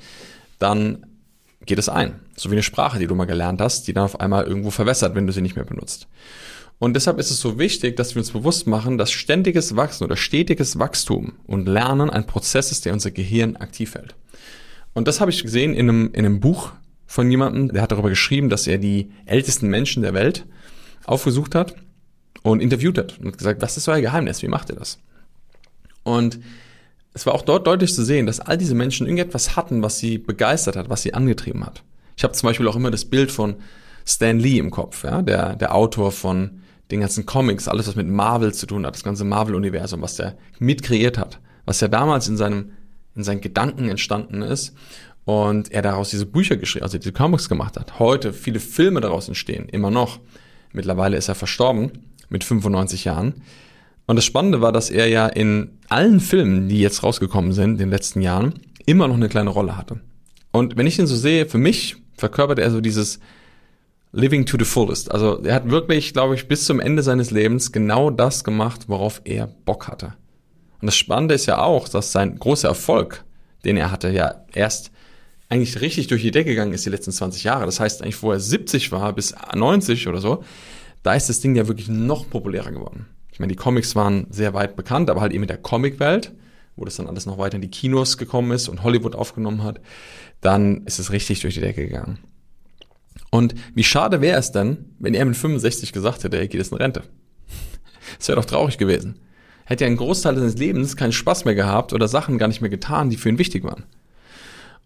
dann 0.58 1.06
geht 1.66 1.78
es 1.78 1.88
ein. 1.88 2.20
So 2.36 2.50
wie 2.50 2.54
eine 2.54 2.62
Sprache, 2.62 2.98
die 2.98 3.06
du 3.06 3.14
mal 3.14 3.24
gelernt 3.24 3.60
hast, 3.60 3.88
die 3.88 3.92
dann 3.92 4.04
auf 4.04 4.20
einmal 4.20 4.44
irgendwo 4.44 4.70
verwässert, 4.70 5.14
wenn 5.14 5.26
du 5.26 5.32
sie 5.32 5.40
nicht 5.40 5.56
mehr 5.56 5.64
benutzt. 5.64 6.08
Und 6.78 6.94
deshalb 6.94 7.18
ist 7.18 7.30
es 7.30 7.40
so 7.40 7.58
wichtig, 7.58 7.96
dass 7.96 8.14
wir 8.14 8.20
uns 8.20 8.32
bewusst 8.32 8.66
machen, 8.66 8.98
dass 8.98 9.12
ständiges 9.12 9.76
Wachsen 9.76 10.04
oder 10.04 10.16
stetiges 10.16 10.78
Wachstum 10.78 11.34
und 11.46 11.68
Lernen 11.68 12.10
ein 12.10 12.26
Prozess 12.26 12.72
ist, 12.72 12.84
der 12.84 12.92
unser 12.92 13.12
Gehirn 13.12 13.56
aktiv 13.56 13.94
hält. 13.94 14.16
Und 14.92 15.08
das 15.08 15.20
habe 15.20 15.30
ich 15.30 15.42
gesehen 15.42 15.74
in 15.74 15.88
einem, 15.88 16.10
in 16.12 16.26
einem 16.26 16.40
Buch 16.40 16.72
von 17.06 17.30
jemandem, 17.30 17.72
der 17.72 17.82
hat 17.82 17.92
darüber 17.92 18.08
geschrieben, 18.08 18.48
dass 18.48 18.66
er 18.66 18.78
die 18.78 19.12
ältesten 19.26 19.68
Menschen 19.68 20.02
der 20.02 20.12
Welt 20.12 20.44
aufgesucht 21.04 21.54
hat 21.54 21.76
und 22.42 22.60
interviewt 22.60 22.98
hat 22.98 23.18
und 23.18 23.36
gesagt, 23.38 23.62
was 23.62 23.76
ist 23.76 23.88
euer 23.88 24.00
Geheimnis? 24.00 24.42
Wie 24.42 24.48
macht 24.48 24.70
ihr 24.70 24.76
das? 24.76 24.98
Und 26.02 26.40
es 27.14 27.26
war 27.26 27.34
auch 27.34 27.42
dort 27.42 27.66
deutlich 27.66 27.94
zu 27.94 28.04
sehen, 28.04 28.26
dass 28.26 28.40
all 28.40 28.56
diese 28.56 28.74
Menschen 28.74 29.06
irgendetwas 29.06 29.56
hatten, 29.56 29.82
was 29.82 29.98
sie 29.98 30.18
begeistert 30.18 30.76
hat, 30.76 30.88
was 30.88 31.02
sie 31.02 31.14
angetrieben 31.14 31.64
hat. 31.64 31.82
Ich 32.16 32.24
habe 32.24 32.34
zum 32.34 32.48
Beispiel 32.48 32.68
auch 32.68 32.76
immer 32.76 32.90
das 32.90 33.04
Bild 33.04 33.30
von 33.30 33.56
Stan 34.06 34.38
Lee 34.38 34.58
im 34.58 34.70
Kopf, 34.70 35.04
ja, 35.04 35.22
der, 35.22 35.56
der 35.56 35.74
Autor 35.74 36.10
von 36.12 36.62
den 36.90 37.00
ganzen 37.00 37.24
Comics, 37.24 37.68
alles 37.68 37.86
was 37.86 37.96
mit 37.96 38.08
Marvel 38.08 38.52
zu 38.52 38.66
tun 38.66 38.84
hat, 38.84 38.94
das 38.94 39.04
ganze 39.04 39.24
Marvel-Universum, 39.24 40.02
was 40.02 40.16
der 40.16 40.36
mitkreiert 40.58 41.18
hat, 41.18 41.38
was 41.64 41.80
ja 41.80 41.88
damals 41.88 42.28
in 42.28 42.36
seinem, 42.36 42.72
in 43.14 43.22
seinen 43.22 43.40
Gedanken 43.40 43.88
entstanden 43.88 44.42
ist 44.42 44.74
und 45.24 45.70
er 45.70 45.82
daraus 45.82 46.10
diese 46.10 46.26
Bücher 46.26 46.56
geschrieben, 46.56 46.84
also 46.84 46.98
diese 46.98 47.12
Comics 47.12 47.48
gemacht 47.48 47.78
hat. 47.78 47.98
Heute 47.98 48.32
viele 48.32 48.60
Filme 48.60 49.00
daraus 49.00 49.28
entstehen, 49.28 49.68
immer 49.68 49.90
noch. 49.90 50.18
Mittlerweile 50.72 51.16
ist 51.16 51.28
er 51.28 51.34
verstorben 51.34 51.92
mit 52.32 52.44
95 52.44 53.04
Jahren. 53.04 53.34
Und 54.06 54.16
das 54.16 54.24
Spannende 54.24 54.60
war, 54.60 54.72
dass 54.72 54.90
er 54.90 55.06
ja 55.06 55.26
in 55.26 55.78
allen 55.88 56.18
Filmen, 56.18 56.68
die 56.68 56.80
jetzt 56.80 57.02
rausgekommen 57.02 57.52
sind 57.52 57.72
in 57.72 57.78
den 57.78 57.90
letzten 57.90 58.20
Jahren, 58.20 58.54
immer 58.86 59.06
noch 59.06 59.14
eine 59.14 59.28
kleine 59.28 59.50
Rolle 59.50 59.76
hatte. 59.76 60.00
Und 60.50 60.76
wenn 60.76 60.86
ich 60.86 60.98
ihn 60.98 61.06
so 61.06 61.16
sehe, 61.16 61.46
für 61.46 61.58
mich 61.58 61.96
verkörpert 62.16 62.58
er 62.58 62.70
so 62.70 62.80
dieses 62.80 63.20
Living 64.12 64.44
to 64.44 64.58
the 64.58 64.64
fullest. 64.64 65.10
Also 65.10 65.42
er 65.42 65.54
hat 65.54 65.70
wirklich, 65.70 66.12
glaube 66.12 66.34
ich, 66.34 66.46
bis 66.46 66.66
zum 66.66 66.80
Ende 66.80 67.02
seines 67.02 67.30
Lebens 67.30 67.72
genau 67.72 68.10
das 68.10 68.44
gemacht, 68.44 68.82
worauf 68.88 69.22
er 69.24 69.46
Bock 69.46 69.88
hatte. 69.88 70.14
Und 70.80 70.86
das 70.86 70.96
Spannende 70.96 71.34
ist 71.34 71.46
ja 71.46 71.62
auch, 71.62 71.88
dass 71.88 72.12
sein 72.12 72.38
großer 72.38 72.68
Erfolg, 72.68 73.24
den 73.64 73.76
er 73.76 73.90
hatte, 73.90 74.10
ja 74.10 74.44
erst 74.52 74.90
eigentlich 75.48 75.80
richtig 75.80 76.08
durch 76.08 76.22
die 76.22 76.30
Decke 76.30 76.50
gegangen 76.50 76.72
ist 76.72 76.84
die 76.84 76.90
letzten 76.90 77.12
20 77.12 77.44
Jahre. 77.44 77.66
Das 77.66 77.80
heißt 77.80 78.02
eigentlich, 78.02 78.22
wo 78.22 78.32
er 78.32 78.40
70 78.40 78.92
war 78.92 79.12
bis 79.12 79.34
90 79.54 80.08
oder 80.08 80.20
so, 80.20 80.44
da 81.02 81.14
ist 81.14 81.28
das 81.28 81.40
Ding 81.40 81.54
ja 81.54 81.68
wirklich 81.68 81.88
noch 81.88 82.28
populärer 82.28 82.70
geworden. 82.70 83.06
Ich 83.32 83.40
meine, 83.40 83.50
die 83.50 83.56
Comics 83.56 83.96
waren 83.96 84.26
sehr 84.30 84.54
weit 84.54 84.76
bekannt, 84.76 85.10
aber 85.10 85.20
halt 85.20 85.32
eben 85.32 85.44
in 85.44 85.48
der 85.48 85.56
Comicwelt, 85.56 86.32
wo 86.76 86.84
das 86.84 86.96
dann 86.96 87.06
alles 87.06 87.26
noch 87.26 87.38
weiter 87.38 87.56
in 87.56 87.62
die 87.62 87.70
Kinos 87.70 88.18
gekommen 88.18 88.52
ist 88.52 88.68
und 88.68 88.82
Hollywood 88.82 89.14
aufgenommen 89.14 89.62
hat, 89.62 89.80
dann 90.40 90.84
ist 90.84 90.98
es 90.98 91.12
richtig 91.12 91.40
durch 91.40 91.54
die 91.54 91.60
Decke 91.60 91.86
gegangen. 91.86 92.18
Und 93.30 93.54
wie 93.74 93.84
schade 93.84 94.20
wäre 94.20 94.38
es 94.38 94.52
denn, 94.52 94.94
wenn 94.98 95.14
er 95.14 95.24
mit 95.24 95.36
65 95.36 95.92
gesagt 95.92 96.24
hätte, 96.24 96.36
er 96.36 96.46
geht 96.46 96.60
jetzt 96.60 96.72
in 96.72 96.78
Rente. 96.78 97.02
Das 98.18 98.28
wäre 98.28 98.40
doch 98.40 98.44
traurig 98.44 98.76
gewesen. 98.76 99.20
Hätte 99.64 99.84
er 99.84 99.86
einen 99.86 99.96
Großteil 99.96 100.36
seines 100.36 100.58
Lebens 100.58 100.96
keinen 100.96 101.12
Spaß 101.12 101.44
mehr 101.46 101.54
gehabt 101.54 101.92
oder 101.92 102.08
Sachen 102.08 102.36
gar 102.36 102.48
nicht 102.48 102.60
mehr 102.60 102.70
getan, 102.70 103.08
die 103.08 103.16
für 103.16 103.30
ihn 103.30 103.38
wichtig 103.38 103.64
waren. 103.64 103.84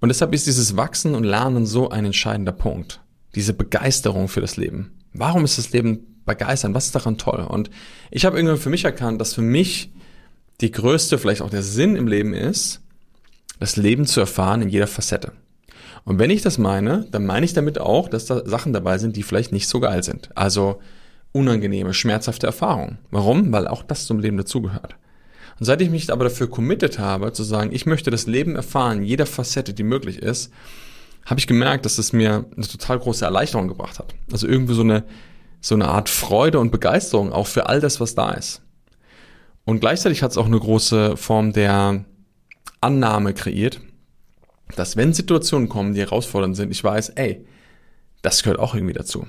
Und 0.01 0.11
deshalb 0.11 0.33
ist 0.33 0.47
dieses 0.47 0.77
Wachsen 0.77 1.15
und 1.15 1.25
Lernen 1.25 1.67
so 1.67 1.89
ein 1.91 2.05
entscheidender 2.05 2.53
Punkt. 2.53 3.01
Diese 3.37 3.55
Begeisterung 3.55 4.29
für 4.29 4.41
das 4.41 4.57
Leben. 4.57 4.93
Warum 5.13 5.45
ist 5.45 5.59
das 5.59 5.73
Leben 5.73 6.21
begeistern? 6.25 6.75
Was 6.75 6.87
ist 6.87 6.95
daran 6.95 7.19
toll? 7.19 7.47
Und 7.49 7.71
ich 8.11 8.25
habe 8.25 8.37
irgendwann 8.37 8.59
für 8.59 8.71
mich 8.71 8.85
erkannt, 8.85 9.21
dass 9.21 9.35
für 9.35 9.43
mich 9.43 9.93
die 10.61 10.73
größte, 10.73 11.19
vielleicht 11.19 11.43
auch 11.43 11.51
der 11.51 11.63
Sinn 11.63 11.97
im 11.97 12.09
Leben 12.09 12.35
ist, 12.35 12.81
das 13.61 13.77
Leben 13.77 14.07
zu 14.07 14.21
erfahren 14.21 14.63
in 14.63 14.69
jeder 14.69 14.87
Facette. 14.87 15.33
Und 16.05 16.19
wenn 16.19 16.31
ich 16.31 16.43
das 16.43 16.59
meine, 16.59 17.07
dann 17.11 17.27
meine 17.27 17.45
ich 17.45 17.53
damit 17.53 17.79
auch, 17.79 18.09
dass 18.09 18.27
da 18.27 18.47
Sachen 18.47 18.73
dabei 18.73 18.99
sind, 18.99 19.17
die 19.17 19.23
vielleicht 19.23 19.53
nicht 19.53 19.69
so 19.69 19.81
geil 19.81 20.03
sind. 20.03 20.31
Also 20.35 20.81
unangenehme, 21.33 21.93
schmerzhafte 21.93 22.47
Erfahrungen. 22.47 22.99
Warum? 23.11 23.53
Weil 23.53 23.69
auch 23.69 23.83
das 23.83 24.07
zum 24.07 24.21
Leben 24.21 24.37
dazugehört. 24.37 24.97
Und 25.59 25.67
seit 25.67 25.81
ich 25.81 25.91
mich 25.91 26.11
aber 26.13 26.25
dafür 26.25 26.49
committed 26.49 26.99
habe, 26.99 27.33
zu 27.33 27.43
sagen, 27.43 27.71
ich 27.73 27.87
möchte 27.87 28.11
das 28.11 28.27
Leben 28.27 28.57
erfahren, 28.57 29.03
jeder 29.03 29.27
Facette, 29.27 29.75
die 29.75 29.83
möglich 29.83 30.23
ist, 30.23 30.53
habe 31.27 31.41
ich 31.41 31.47
gemerkt, 31.47 31.85
dass 31.85 31.99
es 31.99 32.13
mir 32.13 32.47
eine 32.57 32.67
total 32.67 32.99
große 32.99 33.25
Erleichterung 33.25 33.69
gebracht 33.69 33.99
hat. 33.99 34.15
Also 34.33 34.47
irgendwie 34.47 34.75
so 34.75 34.83
eine, 34.83 35.05
so 35.61 35.75
eine 35.75 35.89
Art 35.89 36.09
Freude 36.09 36.61
und 36.61 36.71
Begeisterung 36.71 37.33
auch 37.33 37.49
für 37.49 37.69
all 37.69 37.81
das, 37.81 38.01
was 38.01 38.15
da 38.15 38.31
ist. 38.33 38.63
Und 39.65 39.81
gleichzeitig 39.81 40.23
hat 40.23 40.31
es 40.31 40.39
auch 40.39 40.47
eine 40.47 40.59
große 40.59 41.17
Form 41.17 41.53
der 41.53 42.05
Annahme 42.81 43.35
kreiert, 43.35 43.81
dass 44.77 44.97
wenn 44.97 45.13
Situationen 45.13 45.69
kommen, 45.69 45.95
die 45.95 46.01
herausfordernd 46.01 46.57
sind, 46.57 46.71
ich 46.71 46.83
weiß, 46.83 47.11
ey, 47.11 47.45
das 48.23 48.45
gehört 48.45 48.61
auch 48.61 48.75
irgendwie 48.75 48.95
dazu. 48.95 49.27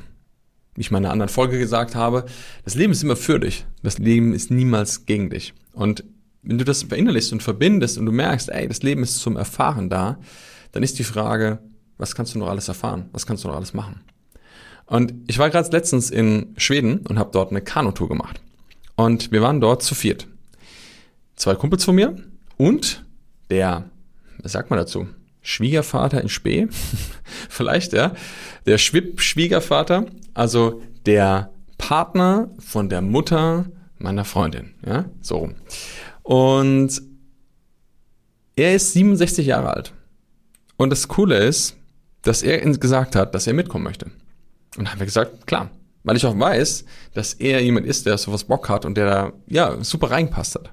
Wie 0.75 0.81
ich 0.81 0.91
in 0.91 0.93
meiner 0.93 1.11
anderen 1.11 1.29
Folge 1.29 1.57
gesagt 1.57 1.95
habe, 1.95 2.25
das 2.63 2.75
Leben 2.75 2.93
ist 2.93 3.01
immer 3.01 3.15
für 3.15 3.39
dich. 3.39 3.65
Das 3.81 3.97
Leben 3.97 4.33
ist 4.33 4.51
niemals 4.51 5.07
gegen 5.07 5.31
dich. 5.31 5.55
Und 5.73 6.03
wenn 6.43 6.59
du 6.59 6.65
das 6.65 6.83
verinnerlichst 6.83 7.33
und 7.33 7.41
verbindest 7.41 7.97
und 7.97 8.05
du 8.05 8.11
merkst, 8.11 8.49
ey, 8.49 8.67
das 8.67 8.83
Leben 8.83 9.01
ist 9.01 9.17
zum 9.17 9.37
Erfahren 9.37 9.89
da, 9.89 10.19
dann 10.71 10.83
ist 10.83 10.99
die 10.99 11.03
Frage, 11.03 11.59
was 11.97 12.15
kannst 12.15 12.35
du 12.35 12.39
noch 12.39 12.47
alles 12.47 12.67
erfahren? 12.67 13.09
Was 13.11 13.25
kannst 13.25 13.43
du 13.43 13.47
noch 13.47 13.55
alles 13.55 13.73
machen? 13.73 14.01
Und 14.85 15.13
ich 15.27 15.37
war 15.37 15.49
gerade 15.49 15.69
letztens 15.69 16.09
in 16.09 16.53
Schweden 16.57 16.99
und 17.07 17.19
habe 17.19 17.31
dort 17.33 17.51
eine 17.51 17.61
Kanutour 17.61 18.07
gemacht. 18.07 18.39
Und 18.95 19.31
wir 19.31 19.41
waren 19.41 19.61
dort 19.61 19.83
zu 19.83 19.95
viert. 19.95 20.27
Zwei 21.35 21.55
Kumpels 21.55 21.83
von 21.83 21.95
mir 21.95 22.15
und 22.57 23.05
der, 23.49 23.89
was 24.41 24.53
sagt 24.53 24.69
man 24.69 24.79
dazu? 24.79 25.07
Schwiegervater 25.41 26.21
in 26.21 26.29
Spee? 26.29 26.67
Vielleicht, 27.49 27.93
ja. 27.93 28.13
Der 28.65 28.77
Schwib-Schwiegervater, 28.77 30.07
also 30.33 30.81
der 31.05 31.51
Partner 31.77 32.49
von 32.59 32.89
der 32.89 33.01
Mutter 33.01 33.65
meiner 33.97 34.25
Freundin, 34.25 34.73
ja, 34.85 35.05
so 35.21 35.37
rum. 35.37 35.55
Und 36.23 37.01
er 38.55 38.75
ist 38.75 38.93
67 38.93 39.45
Jahre 39.45 39.69
alt. 39.69 39.93
Und 40.75 40.89
das 40.89 41.07
Coole 41.07 41.37
ist, 41.37 41.77
dass 42.21 42.43
er 42.43 42.59
gesagt 42.59 43.15
hat, 43.15 43.33
dass 43.33 43.47
er 43.47 43.53
mitkommen 43.53 43.83
möchte. 43.83 44.05
Und 44.05 44.85
dann 44.85 44.91
haben 44.91 44.99
wir 44.99 45.05
gesagt, 45.05 45.47
klar. 45.47 45.69
Weil 46.03 46.15
ich 46.15 46.25
auch 46.25 46.39
weiß, 46.39 46.85
dass 47.13 47.33
er 47.33 47.61
jemand 47.61 47.85
ist, 47.85 48.05
der 48.05 48.17
sowas 48.17 48.45
Bock 48.45 48.69
hat 48.69 48.85
und 48.85 48.95
der 48.95 49.05
da, 49.05 49.33
ja, 49.47 49.83
super 49.83 50.09
reingepasst 50.09 50.55
hat. 50.55 50.71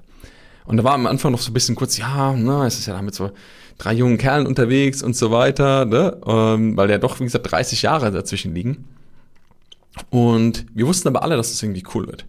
Und 0.65 0.77
da 0.77 0.83
war 0.83 0.93
am 0.93 1.07
Anfang 1.07 1.31
noch 1.31 1.41
so 1.41 1.51
ein 1.51 1.53
bisschen 1.53 1.75
kurz, 1.75 1.97
ja, 1.97 2.33
na, 2.33 2.65
es 2.65 2.79
ist 2.79 2.85
ja 2.85 2.93
da 2.93 3.01
mit 3.01 3.15
so 3.15 3.31
drei 3.77 3.93
jungen 3.93 4.17
Kerlen 4.17 4.47
unterwegs 4.47 5.03
und 5.03 5.15
so 5.15 5.31
weiter, 5.31 5.85
ne? 5.85 6.17
Ähm, 6.25 6.77
weil 6.77 6.89
ja 6.89 6.97
doch, 6.97 7.19
wie 7.19 7.25
gesagt, 7.25 7.51
30 7.51 7.81
Jahre 7.81 8.11
dazwischen 8.11 8.55
liegen. 8.55 8.85
Und 10.09 10.65
wir 10.73 10.87
wussten 10.87 11.07
aber 11.07 11.23
alle, 11.23 11.35
dass 11.35 11.47
es 11.47 11.53
das 11.53 11.63
irgendwie 11.63 11.83
cool 11.93 12.07
wird. 12.07 12.25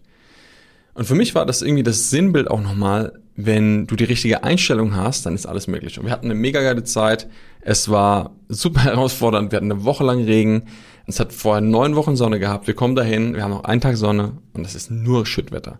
Und 0.97 1.05
für 1.05 1.13
mich 1.13 1.35
war 1.35 1.45
das 1.45 1.61
irgendwie 1.61 1.83
das 1.83 2.09
Sinnbild 2.09 2.49
auch 2.49 2.59
nochmal, 2.59 3.13
wenn 3.35 3.85
du 3.85 3.95
die 3.95 4.05
richtige 4.05 4.43
Einstellung 4.43 4.95
hast, 4.95 5.27
dann 5.27 5.35
ist 5.35 5.45
alles 5.45 5.67
möglich. 5.67 5.99
Und 5.99 6.05
wir 6.05 6.11
hatten 6.11 6.25
eine 6.25 6.33
mega 6.33 6.59
geile 6.59 6.83
Zeit. 6.83 7.27
Es 7.61 7.91
war 7.91 8.31
super 8.49 8.79
herausfordernd. 8.83 9.51
Wir 9.51 9.57
hatten 9.57 9.71
eine 9.71 9.83
Woche 9.83 10.03
lang 10.03 10.23
Regen. 10.23 10.63
Es 11.05 11.19
hat 11.19 11.33
vorher 11.33 11.61
neun 11.61 11.95
Wochen 11.95 12.15
Sonne 12.15 12.39
gehabt. 12.39 12.65
Wir 12.65 12.73
kommen 12.73 12.95
dahin. 12.95 13.35
Wir 13.35 13.43
haben 13.43 13.51
noch 13.51 13.65
einen 13.65 13.79
Tag 13.79 13.95
Sonne 13.95 14.39
und 14.53 14.65
es 14.65 14.73
ist 14.73 14.89
nur 14.89 15.27
Schüttwetter. 15.27 15.77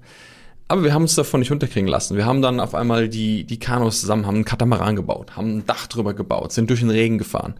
Aber 0.67 0.83
wir 0.83 0.93
haben 0.93 1.01
uns 1.01 1.15
davon 1.15 1.39
nicht 1.39 1.51
unterkriegen 1.51 1.89
lassen. 1.89 2.15
Wir 2.15 2.27
haben 2.27 2.43
dann 2.43 2.59
auf 2.59 2.75
einmal 2.75 3.09
die, 3.09 3.43
die 3.43 3.57
Kanus 3.57 4.01
zusammen, 4.01 4.27
haben 4.27 4.35
einen 4.35 4.45
Katamaran 4.45 4.95
gebaut, 4.95 5.35
haben 5.35 5.57
ein 5.57 5.65
Dach 5.65 5.87
drüber 5.87 6.13
gebaut, 6.13 6.51
sind 6.51 6.69
durch 6.69 6.81
den 6.81 6.91
Regen 6.91 7.17
gefahren. 7.17 7.55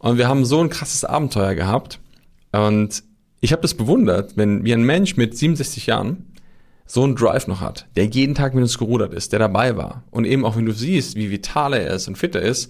Und 0.00 0.18
wir 0.18 0.26
haben 0.26 0.44
so 0.44 0.58
ein 0.58 0.70
krasses 0.70 1.04
Abenteuer 1.04 1.54
gehabt. 1.54 2.00
Und 2.50 3.04
ich 3.40 3.52
habe 3.52 3.62
das 3.62 3.74
bewundert, 3.74 4.36
wenn 4.36 4.64
wie 4.64 4.72
ein 4.72 4.82
Mensch 4.82 5.16
mit 5.16 5.38
67 5.38 5.86
Jahren 5.86 6.29
so 6.90 7.04
einen 7.04 7.14
Drive 7.14 7.46
noch 7.46 7.60
hat, 7.60 7.86
der 7.94 8.06
jeden 8.06 8.34
Tag 8.34 8.52
mit 8.52 8.62
uns 8.62 8.76
gerudert 8.76 9.14
ist, 9.14 9.30
der 9.30 9.38
dabei 9.38 9.76
war 9.76 10.02
und 10.10 10.24
eben 10.24 10.44
auch 10.44 10.56
wenn 10.56 10.66
du 10.66 10.72
siehst, 10.72 11.14
wie 11.14 11.30
vital 11.30 11.72
er 11.72 11.94
ist 11.94 12.08
und 12.08 12.18
fit 12.18 12.34
er 12.34 12.42
ist, 12.42 12.68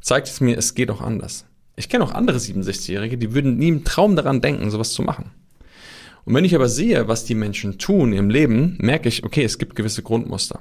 zeigt 0.00 0.26
es 0.26 0.40
mir, 0.40 0.58
es 0.58 0.74
geht 0.74 0.90
auch 0.90 1.00
anders. 1.00 1.46
Ich 1.76 1.88
kenne 1.88 2.02
auch 2.02 2.12
andere 2.12 2.38
67-Jährige, 2.38 3.16
die 3.16 3.32
würden 3.32 3.58
nie 3.58 3.68
im 3.68 3.84
Traum 3.84 4.16
daran 4.16 4.40
denken, 4.40 4.72
sowas 4.72 4.90
zu 4.90 5.02
machen. 5.02 5.30
Und 6.24 6.34
wenn 6.34 6.44
ich 6.44 6.56
aber 6.56 6.68
sehe, 6.68 7.06
was 7.06 7.26
die 7.26 7.36
Menschen 7.36 7.78
tun 7.78 8.12
im 8.12 8.28
Leben, 8.28 8.76
merke 8.80 9.08
ich, 9.08 9.22
okay, 9.22 9.44
es 9.44 9.56
gibt 9.56 9.76
gewisse 9.76 10.02
Grundmuster. 10.02 10.58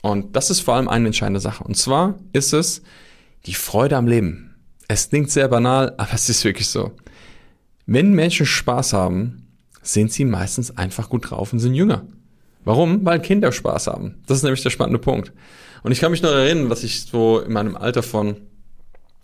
Und 0.00 0.36
das 0.36 0.50
ist 0.50 0.60
vor 0.60 0.74
allem 0.74 0.88
eine 0.88 1.06
entscheidende 1.06 1.40
Sache. 1.40 1.64
Und 1.64 1.76
zwar 1.76 2.14
ist 2.32 2.52
es 2.52 2.82
die 3.44 3.54
Freude 3.54 3.96
am 3.96 4.06
Leben. 4.06 4.54
Es 4.86 5.08
klingt 5.08 5.32
sehr 5.32 5.48
banal, 5.48 5.94
aber 5.98 6.14
es 6.14 6.28
ist 6.28 6.44
wirklich 6.44 6.68
so. 6.68 6.92
Wenn 7.86 8.12
Menschen 8.12 8.46
Spaß 8.46 8.92
haben, 8.92 9.48
sind 9.82 10.12
sie 10.12 10.24
meistens 10.24 10.76
einfach 10.76 11.08
gut 11.08 11.28
drauf 11.28 11.52
und 11.52 11.58
sind 11.58 11.74
jünger. 11.74 12.06
Warum? 12.64 13.04
Weil 13.04 13.20
Kinder 13.20 13.52
Spaß 13.52 13.88
haben. 13.88 14.22
Das 14.26 14.38
ist 14.38 14.42
nämlich 14.44 14.62
der 14.62 14.70
spannende 14.70 14.98
Punkt. 14.98 15.32
Und 15.82 15.92
ich 15.92 16.00
kann 16.00 16.12
mich 16.12 16.22
noch 16.22 16.30
erinnern, 16.30 16.68
dass 16.68 16.84
ich 16.84 17.02
so 17.02 17.40
in 17.40 17.52
meinem 17.52 17.76
Alter 17.76 18.02
von, 18.02 18.36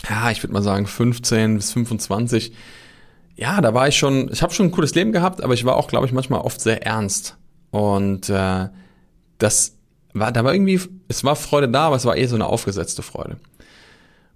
ja, 0.08 0.30
ich 0.30 0.42
würde 0.42 0.52
mal 0.52 0.62
sagen 0.62 0.86
15 0.86 1.56
bis 1.56 1.72
25, 1.72 2.52
ja, 3.36 3.60
da 3.60 3.72
war 3.72 3.86
ich 3.86 3.96
schon, 3.96 4.30
ich 4.32 4.42
habe 4.42 4.52
schon 4.52 4.66
ein 4.66 4.72
cooles 4.72 4.94
Leben 4.94 5.12
gehabt, 5.12 5.42
aber 5.42 5.54
ich 5.54 5.64
war 5.64 5.76
auch, 5.76 5.86
glaube 5.86 6.06
ich, 6.06 6.12
manchmal 6.12 6.40
oft 6.40 6.60
sehr 6.60 6.84
ernst. 6.84 7.36
Und 7.70 8.28
äh, 8.28 8.68
das 9.38 9.76
war, 10.12 10.32
da 10.32 10.42
war 10.42 10.52
irgendwie, 10.52 10.80
es 11.06 11.22
war 11.22 11.36
Freude 11.36 11.68
da, 11.68 11.86
aber 11.86 11.96
es 11.96 12.04
war 12.04 12.16
eher 12.16 12.28
so 12.28 12.34
eine 12.34 12.46
aufgesetzte 12.46 13.02
Freude. 13.02 13.36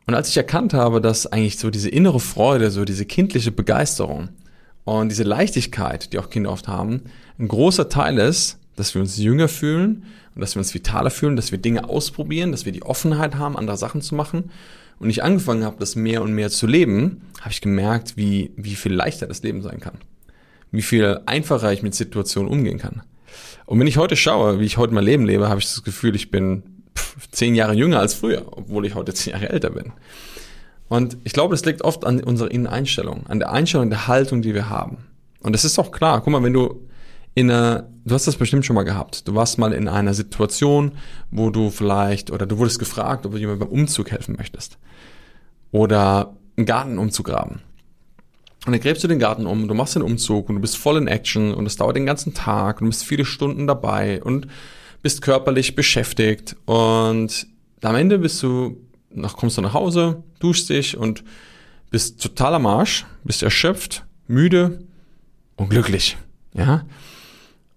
Und 0.07 0.15
als 0.15 0.29
ich 0.29 0.37
erkannt 0.37 0.75
habe, 0.75 1.01
dass 1.01 1.27
eigentlich 1.27 1.59
so 1.59 1.71
diese 1.71 1.89
innere 1.89 2.21
Freude, 2.21 2.71
so 2.71 2.85
diese 2.85 3.05
kindliche 3.05 3.51
Begeisterung 3.51 4.29
und 4.85 5.09
diese 5.09 5.23
Leichtigkeit, 5.25 6.13
die 6.13 6.19
auch 6.19 6.31
Kinder 6.31 6.51
oft 6.51 6.69
haben, 6.69 7.03
ein 7.39 7.49
großer 7.49 7.89
Teil 7.89 8.19
ist, 8.19 8.59
dass 8.77 8.95
wir 8.95 9.01
uns 9.01 9.17
jünger 9.19 9.49
fühlen 9.49 10.05
und 10.35 10.41
dass 10.41 10.55
wir 10.55 10.61
uns 10.61 10.75
vitaler 10.75 11.11
fühlen, 11.11 11.37
dass 11.37 11.53
wir 11.53 11.59
Dinge 11.59 11.89
ausprobieren, 11.89 12.53
dass 12.53 12.65
wir 12.65 12.73
die 12.73 12.83
Offenheit 12.83 13.37
haben, 13.37 13.57
andere 13.57 13.77
Sachen 13.77 14.03
zu 14.03 14.15
machen. 14.15 14.51
Und 14.99 15.11
ich 15.11 15.25
angefangen 15.25 15.65
habe, 15.65 15.77
das 15.79 15.97
mehr 15.97 16.23
und 16.23 16.33
mehr 16.33 16.49
zu 16.49 16.67
leben, 16.67 17.23
habe 17.41 17.51
ich 17.51 17.61
gemerkt, 17.61 18.17
wie, 18.17 18.53
wie 18.57 18.77
viel 18.77 18.93
leichter 18.93 19.27
das 19.27 19.43
Leben 19.43 19.63
sein 19.63 19.81
kann. 19.81 19.95
Wie 20.71 20.83
viel 20.83 21.21
einfacher 21.27 21.73
ich 21.73 21.83
mit 21.83 21.95
Situationen 21.95 22.51
umgehen 22.51 22.79
kann. 22.79 23.03
Und 23.67 23.79
wenn 23.81 23.87
ich 23.87 23.97
heute 23.97 24.17
schaue, 24.17 24.61
wie 24.61 24.65
ich 24.65 24.77
heute 24.77 24.95
mein 24.95 25.05
Leben 25.05 25.25
lebe, 25.25 25.49
habe 25.49 25.61
ich 25.61 25.67
das 25.67 25.83
Gefühl, 25.83 26.15
ich 26.15 26.31
bin 26.31 26.63
pff, 26.97 27.31
zehn 27.31 27.55
Jahre 27.55 27.75
jünger 27.75 27.99
als 27.99 28.15
früher, 28.15 28.45
obwohl 28.51 28.87
ich 28.87 28.95
heute 28.95 29.13
zehn 29.15 29.33
Jahre 29.33 29.49
älter 29.49 29.71
bin. 29.71 29.93
Und 30.89 31.17
ich 31.25 31.33
glaube, 31.33 31.55
das 31.55 31.65
liegt 31.65 31.83
oft 31.83 32.05
an 32.05 32.23
unserer 32.23 32.51
Inneneinstellung, 32.51 33.27
an 33.27 33.39
der 33.39 33.51
Einstellung 33.51 33.89
der 33.91 34.09
Haltung, 34.09 34.43
die 34.43 34.55
wir 34.55 34.69
haben. 34.69 34.99
Und 35.41 35.55
es 35.55 35.65
ist 35.65 35.79
auch 35.79 35.91
klar, 35.91 36.21
guck 36.21 36.33
mal, 36.33 36.43
wenn 36.43 36.53
du 36.53 36.87
in 37.35 37.51
einer, 37.51 37.89
du 38.05 38.15
hast 38.15 38.27
das 38.27 38.37
bestimmt 38.37 38.67
schon 38.67 38.75
mal 38.75 38.83
gehabt. 38.83 39.27
Du 39.27 39.35
warst 39.35 39.59
mal 39.59 39.73
in 39.73 39.89
einer 39.89 40.15
Situation, 40.15 40.93
wo 41.31 41.51
du 41.51 41.71
vielleicht, 41.71 42.31
oder 42.31 42.47
du 42.47 42.59
wurdest 42.59 42.79
gefragt, 42.79 43.25
ob 43.25 43.33
du 43.33 43.39
jemand 43.39 43.61
beim 43.61 43.69
Umzug 43.69 44.11
helfen 44.11 44.37
möchtest. 44.37 44.79
Oder 45.71 46.37
einen 46.57 46.67
Garten 46.67 46.99
umzugraben. 46.99 47.63
Und 48.65 48.73
dann 48.73 48.81
gräbst 48.81 49.03
du 49.03 49.09
den 49.09 49.19
Garten 49.19 49.47
um, 49.47 49.67
du 49.67 49.75
machst 49.75 49.97
den 49.97 50.03
Umzug 50.03 50.49
und 50.49 50.57
du 50.57 50.61
bist 50.61 50.77
voll 50.77 50.97
in 50.97 51.09
Action 51.09 51.53
und 51.53 51.67
es 51.67 51.77
dauert 51.77 51.97
den 51.97 52.07
ganzen 52.07 52.33
Tag 52.33 52.81
und 52.81 52.87
du 52.87 52.91
bist 52.91 53.05
viele 53.05 53.25
Stunden 53.25 53.67
dabei 53.67 54.23
und 54.23 54.47
bist 55.03 55.21
körperlich 55.21 55.75
beschäftigt 55.75 56.55
und 56.65 57.49
am 57.81 57.97
Ende 57.97 58.19
bist 58.21 58.41
du, 58.41 58.77
noch 59.11 59.37
kommst 59.37 59.59
du 59.59 59.63
nach 59.63 59.75
Hause, 59.75 60.23
duschst 60.39 60.71
dich 60.71 60.97
und 60.97 61.25
bist 61.91 62.23
total 62.23 62.55
am 62.55 62.67
Arsch, 62.67 63.05
bist 63.25 63.43
erschöpft, 63.43 64.05
müde 64.29 64.85
und 65.57 65.71
glücklich. 65.71 66.17
Ja? 66.55 66.85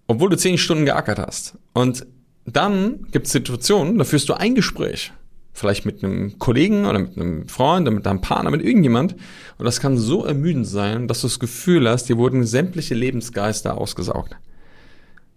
Obwohl 0.06 0.30
du 0.30 0.36
zehn 0.36 0.58
Stunden 0.58 0.84
geackert 0.84 1.18
hast. 1.18 1.58
Und 1.72 2.06
dann 2.44 3.06
gibt 3.10 3.26
es 3.26 3.32
Situationen, 3.32 3.98
da 3.98 4.04
führst 4.04 4.28
du 4.28 4.34
ein 4.34 4.54
Gespräch. 4.54 5.12
Vielleicht 5.52 5.86
mit 5.86 6.04
einem 6.04 6.38
Kollegen 6.38 6.84
oder 6.84 6.98
mit 6.98 7.16
einem 7.16 7.48
Freund 7.48 7.86
oder 7.86 7.96
mit 7.96 8.06
deinem 8.06 8.20
Partner, 8.20 8.50
mit 8.50 8.62
irgendjemand. 8.62 9.16
Und 9.58 9.64
das 9.64 9.80
kann 9.80 9.96
so 9.96 10.24
ermüdend 10.24 10.66
sein, 10.66 11.08
dass 11.08 11.22
du 11.22 11.28
das 11.28 11.40
Gefühl 11.40 11.88
hast, 11.88 12.04
dir 12.04 12.18
wurden 12.18 12.44
sämtliche 12.44 12.94
Lebensgeister 12.94 13.78
ausgesaugt. 13.78 14.36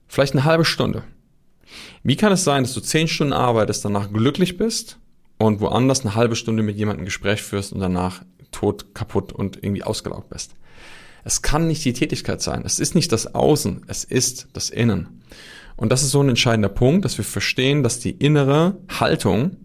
Vielleicht 0.07 0.33
eine 0.33 0.43
halbe 0.43 0.65
Stunde. 0.65 1.03
Wie 2.03 2.15
kann 2.15 2.33
es 2.33 2.43
sein, 2.43 2.63
dass 2.63 2.73
du 2.73 2.81
zehn 2.81 3.07
Stunden 3.07 3.33
arbeitest, 3.33 3.85
danach 3.85 4.11
glücklich 4.11 4.57
bist 4.57 4.97
und 5.38 5.61
woanders 5.61 6.01
eine 6.01 6.15
halbe 6.15 6.35
Stunde 6.35 6.63
mit 6.63 6.77
jemandem 6.77 7.05
Gespräch 7.05 7.41
führst 7.41 7.71
und 7.71 7.79
danach 7.79 8.23
tot, 8.51 8.93
kaputt 8.93 9.31
und 9.31 9.63
irgendwie 9.63 9.83
ausgelaugt 9.83 10.29
bist? 10.29 10.55
Es 11.23 11.41
kann 11.41 11.67
nicht 11.67 11.83
die 11.85 11.93
Tätigkeit 11.93 12.41
sein. 12.41 12.63
Es 12.65 12.79
ist 12.79 12.95
nicht 12.95 13.11
das 13.11 13.35
Außen, 13.35 13.83
es 13.88 14.03
ist 14.03 14.47
das 14.53 14.69
Innen. 14.69 15.21
Und 15.75 15.91
das 15.91 16.03
ist 16.03 16.11
so 16.11 16.21
ein 16.21 16.29
entscheidender 16.29 16.69
Punkt, 16.69 17.05
dass 17.05 17.17
wir 17.17 17.25
verstehen, 17.25 17.83
dass 17.83 17.99
die 17.99 18.11
innere 18.11 18.77
Haltung 18.89 19.57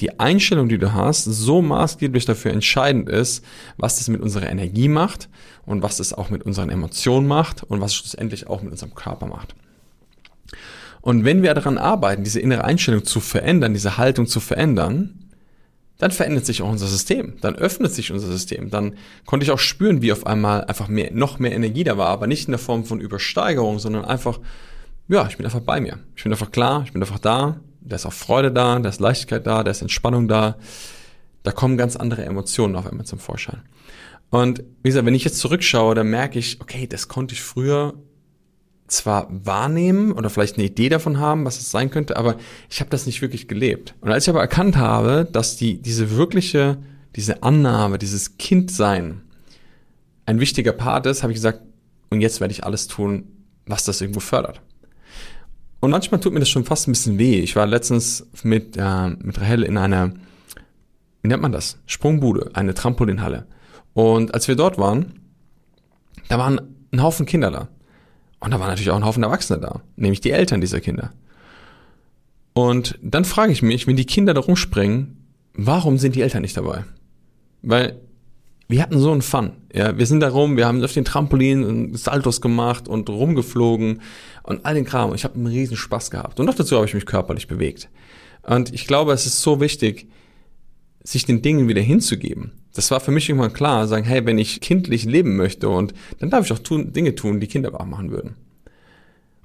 die 0.00 0.20
Einstellung, 0.20 0.68
die 0.68 0.78
du 0.78 0.92
hast, 0.92 1.24
so 1.24 1.60
maßgeblich 1.60 2.24
dafür 2.24 2.52
entscheidend 2.52 3.08
ist, 3.08 3.44
was 3.76 3.98
das 3.98 4.08
mit 4.08 4.20
unserer 4.20 4.48
Energie 4.48 4.88
macht 4.88 5.28
und 5.66 5.82
was 5.82 5.96
das 5.96 6.12
auch 6.12 6.30
mit 6.30 6.44
unseren 6.44 6.70
Emotionen 6.70 7.26
macht 7.26 7.64
und 7.64 7.80
was 7.80 7.92
es 7.92 7.96
schlussendlich 7.96 8.46
auch 8.46 8.62
mit 8.62 8.70
unserem 8.70 8.94
Körper 8.94 9.26
macht. 9.26 9.54
Und 11.00 11.24
wenn 11.24 11.42
wir 11.42 11.54
daran 11.54 11.78
arbeiten, 11.78 12.24
diese 12.24 12.40
innere 12.40 12.64
Einstellung 12.64 13.04
zu 13.04 13.20
verändern, 13.20 13.74
diese 13.74 13.98
Haltung 13.98 14.26
zu 14.26 14.40
verändern, 14.40 15.27
dann 15.98 16.12
verändert 16.12 16.46
sich 16.46 16.62
auch 16.62 16.70
unser 16.70 16.86
System, 16.86 17.34
dann 17.40 17.56
öffnet 17.56 17.92
sich 17.92 18.12
unser 18.12 18.28
System, 18.28 18.70
dann 18.70 18.94
konnte 19.26 19.44
ich 19.44 19.50
auch 19.50 19.58
spüren, 19.58 20.00
wie 20.00 20.12
auf 20.12 20.26
einmal 20.26 20.64
einfach 20.64 20.88
mehr, 20.88 21.10
noch 21.12 21.40
mehr 21.40 21.52
Energie 21.52 21.84
da 21.84 21.98
war, 21.98 22.08
aber 22.08 22.28
nicht 22.28 22.46
in 22.46 22.52
der 22.52 22.60
Form 22.60 22.84
von 22.84 23.00
Übersteigerung, 23.00 23.80
sondern 23.80 24.04
einfach, 24.04 24.38
ja, 25.08 25.26
ich 25.26 25.36
bin 25.36 25.44
einfach 25.44 25.60
bei 25.60 25.80
mir. 25.80 25.98
Ich 26.14 26.22
bin 26.22 26.32
einfach 26.32 26.52
klar, 26.52 26.82
ich 26.84 26.92
bin 26.92 27.02
einfach 27.02 27.18
da, 27.18 27.60
da 27.80 27.96
ist 27.96 28.06
auch 28.06 28.12
Freude 28.12 28.52
da, 28.52 28.78
da 28.78 28.88
ist 28.88 29.00
Leichtigkeit 29.00 29.46
da, 29.46 29.64
da 29.64 29.70
ist 29.70 29.82
Entspannung 29.82 30.28
da. 30.28 30.56
Da 31.42 31.52
kommen 31.52 31.76
ganz 31.76 31.96
andere 31.96 32.24
Emotionen 32.24 32.76
auf 32.76 32.86
einmal 32.86 33.06
zum 33.06 33.18
Vorschein. 33.18 33.62
Und 34.30 34.62
wie 34.82 34.90
gesagt, 34.90 35.06
wenn 35.06 35.14
ich 35.14 35.24
jetzt 35.24 35.38
zurückschaue, 35.38 35.94
dann 35.94 36.08
merke 36.08 36.38
ich, 36.38 36.60
okay, 36.60 36.86
das 36.86 37.08
konnte 37.08 37.34
ich 37.34 37.42
früher 37.42 37.94
zwar 38.88 39.28
wahrnehmen 39.30 40.12
oder 40.12 40.30
vielleicht 40.30 40.56
eine 40.56 40.66
Idee 40.66 40.88
davon 40.88 41.18
haben, 41.18 41.44
was 41.44 41.58
es 41.58 41.70
sein 41.70 41.90
könnte, 41.90 42.16
aber 42.16 42.36
ich 42.68 42.80
habe 42.80 42.90
das 42.90 43.06
nicht 43.06 43.22
wirklich 43.22 43.48
gelebt. 43.48 43.94
Und 44.00 44.10
als 44.10 44.24
ich 44.24 44.30
aber 44.30 44.40
erkannt 44.40 44.76
habe, 44.76 45.28
dass 45.30 45.56
die, 45.56 45.80
diese 45.80 46.16
wirkliche, 46.16 46.78
diese 47.14 47.42
Annahme, 47.42 47.98
dieses 47.98 48.38
Kindsein 48.38 49.22
ein 50.26 50.40
wichtiger 50.40 50.72
Part 50.72 51.06
ist, 51.06 51.22
habe 51.22 51.32
ich 51.32 51.36
gesagt, 51.36 51.60
und 52.10 52.20
jetzt 52.20 52.40
werde 52.40 52.52
ich 52.52 52.64
alles 52.64 52.86
tun, 52.86 53.24
was 53.66 53.84
das 53.84 54.00
irgendwo 54.00 54.20
fördert. 54.20 54.60
Und 55.80 55.90
manchmal 55.90 56.20
tut 56.20 56.32
mir 56.32 56.40
das 56.40 56.48
schon 56.48 56.64
fast 56.64 56.88
ein 56.88 56.92
bisschen 56.92 57.18
weh. 57.18 57.38
Ich 57.40 57.54
war 57.54 57.66
letztens 57.66 58.26
mit, 58.42 58.76
äh, 58.76 59.08
mit 59.08 59.40
Rahel 59.40 59.62
in 59.62 59.76
einer, 59.76 60.12
wie 61.22 61.28
nennt 61.28 61.42
man 61.42 61.52
das? 61.52 61.78
Sprungbude, 61.86 62.50
eine 62.54 62.74
Trampolinhalle. 62.74 63.46
Und 63.92 64.34
als 64.34 64.48
wir 64.48 64.56
dort 64.56 64.78
waren, 64.78 65.20
da 66.28 66.38
waren 66.38 66.60
ein 66.92 67.02
Haufen 67.02 67.26
Kinder 67.26 67.50
da. 67.50 67.68
Und 68.40 68.52
da 68.52 68.60
waren 68.60 68.68
natürlich 68.68 68.90
auch 68.90 68.96
ein 68.96 69.04
Haufen 69.04 69.22
Erwachsene 69.22 69.60
da, 69.60 69.82
nämlich 69.96 70.20
die 70.20 70.30
Eltern 70.30 70.60
dieser 70.60 70.80
Kinder. 70.80 71.12
Und 72.54 72.98
dann 73.02 73.24
frage 73.24 73.52
ich 73.52 73.62
mich, 73.62 73.86
wenn 73.86 73.96
die 73.96 74.04
Kinder 74.04 74.34
da 74.34 74.40
rumspringen, 74.40 75.16
warum 75.54 75.98
sind 75.98 76.14
die 76.14 76.22
Eltern 76.22 76.42
nicht 76.42 76.56
dabei? 76.56 76.84
Weil 77.62 78.00
wir 78.68 78.82
hatten 78.82 78.98
so 78.98 79.10
einen 79.10 79.22
Fun. 79.22 79.52
Ja, 79.72 79.96
wir 79.96 80.06
sind 80.06 80.20
da 80.20 80.28
rum, 80.28 80.56
wir 80.56 80.66
haben 80.66 80.84
auf 80.84 80.92
den 80.92 81.04
Trampolin 81.04 81.94
Saltos 81.94 82.40
gemacht 82.40 82.86
und 82.86 83.08
rumgeflogen 83.08 84.02
und 84.42 84.66
all 84.66 84.74
den 84.74 84.84
Kram. 84.84 85.14
Ich 85.14 85.24
habe 85.24 85.36
einen 85.36 85.46
riesen 85.46 85.76
Spaß 85.76 86.10
gehabt. 86.10 86.38
Und 86.38 86.46
noch 86.46 86.54
dazu 86.54 86.76
habe 86.76 86.86
ich 86.86 86.94
mich 86.94 87.06
körperlich 87.06 87.48
bewegt. 87.48 87.88
Und 88.42 88.72
ich 88.74 88.86
glaube, 88.86 89.12
es 89.12 89.24
ist 89.24 89.40
so 89.40 89.60
wichtig, 89.60 90.08
sich 91.02 91.24
den 91.24 91.42
Dingen 91.42 91.68
wieder 91.68 91.80
hinzugeben. 91.80 92.52
Das 92.74 92.90
war 92.90 93.00
für 93.00 93.10
mich 93.10 93.28
irgendwann 93.28 93.52
klar, 93.52 93.86
sagen, 93.88 94.04
hey, 94.04 94.24
wenn 94.26 94.38
ich 94.38 94.60
kindlich 94.60 95.04
leben 95.04 95.36
möchte 95.36 95.68
und 95.68 95.94
dann 96.18 96.30
darf 96.30 96.44
ich 96.44 96.52
auch 96.52 96.58
tun, 96.58 96.92
Dinge 96.92 97.14
tun, 97.14 97.40
die 97.40 97.46
Kinder 97.46 97.74
auch 97.78 97.86
machen 97.86 98.10
würden. 98.10 98.36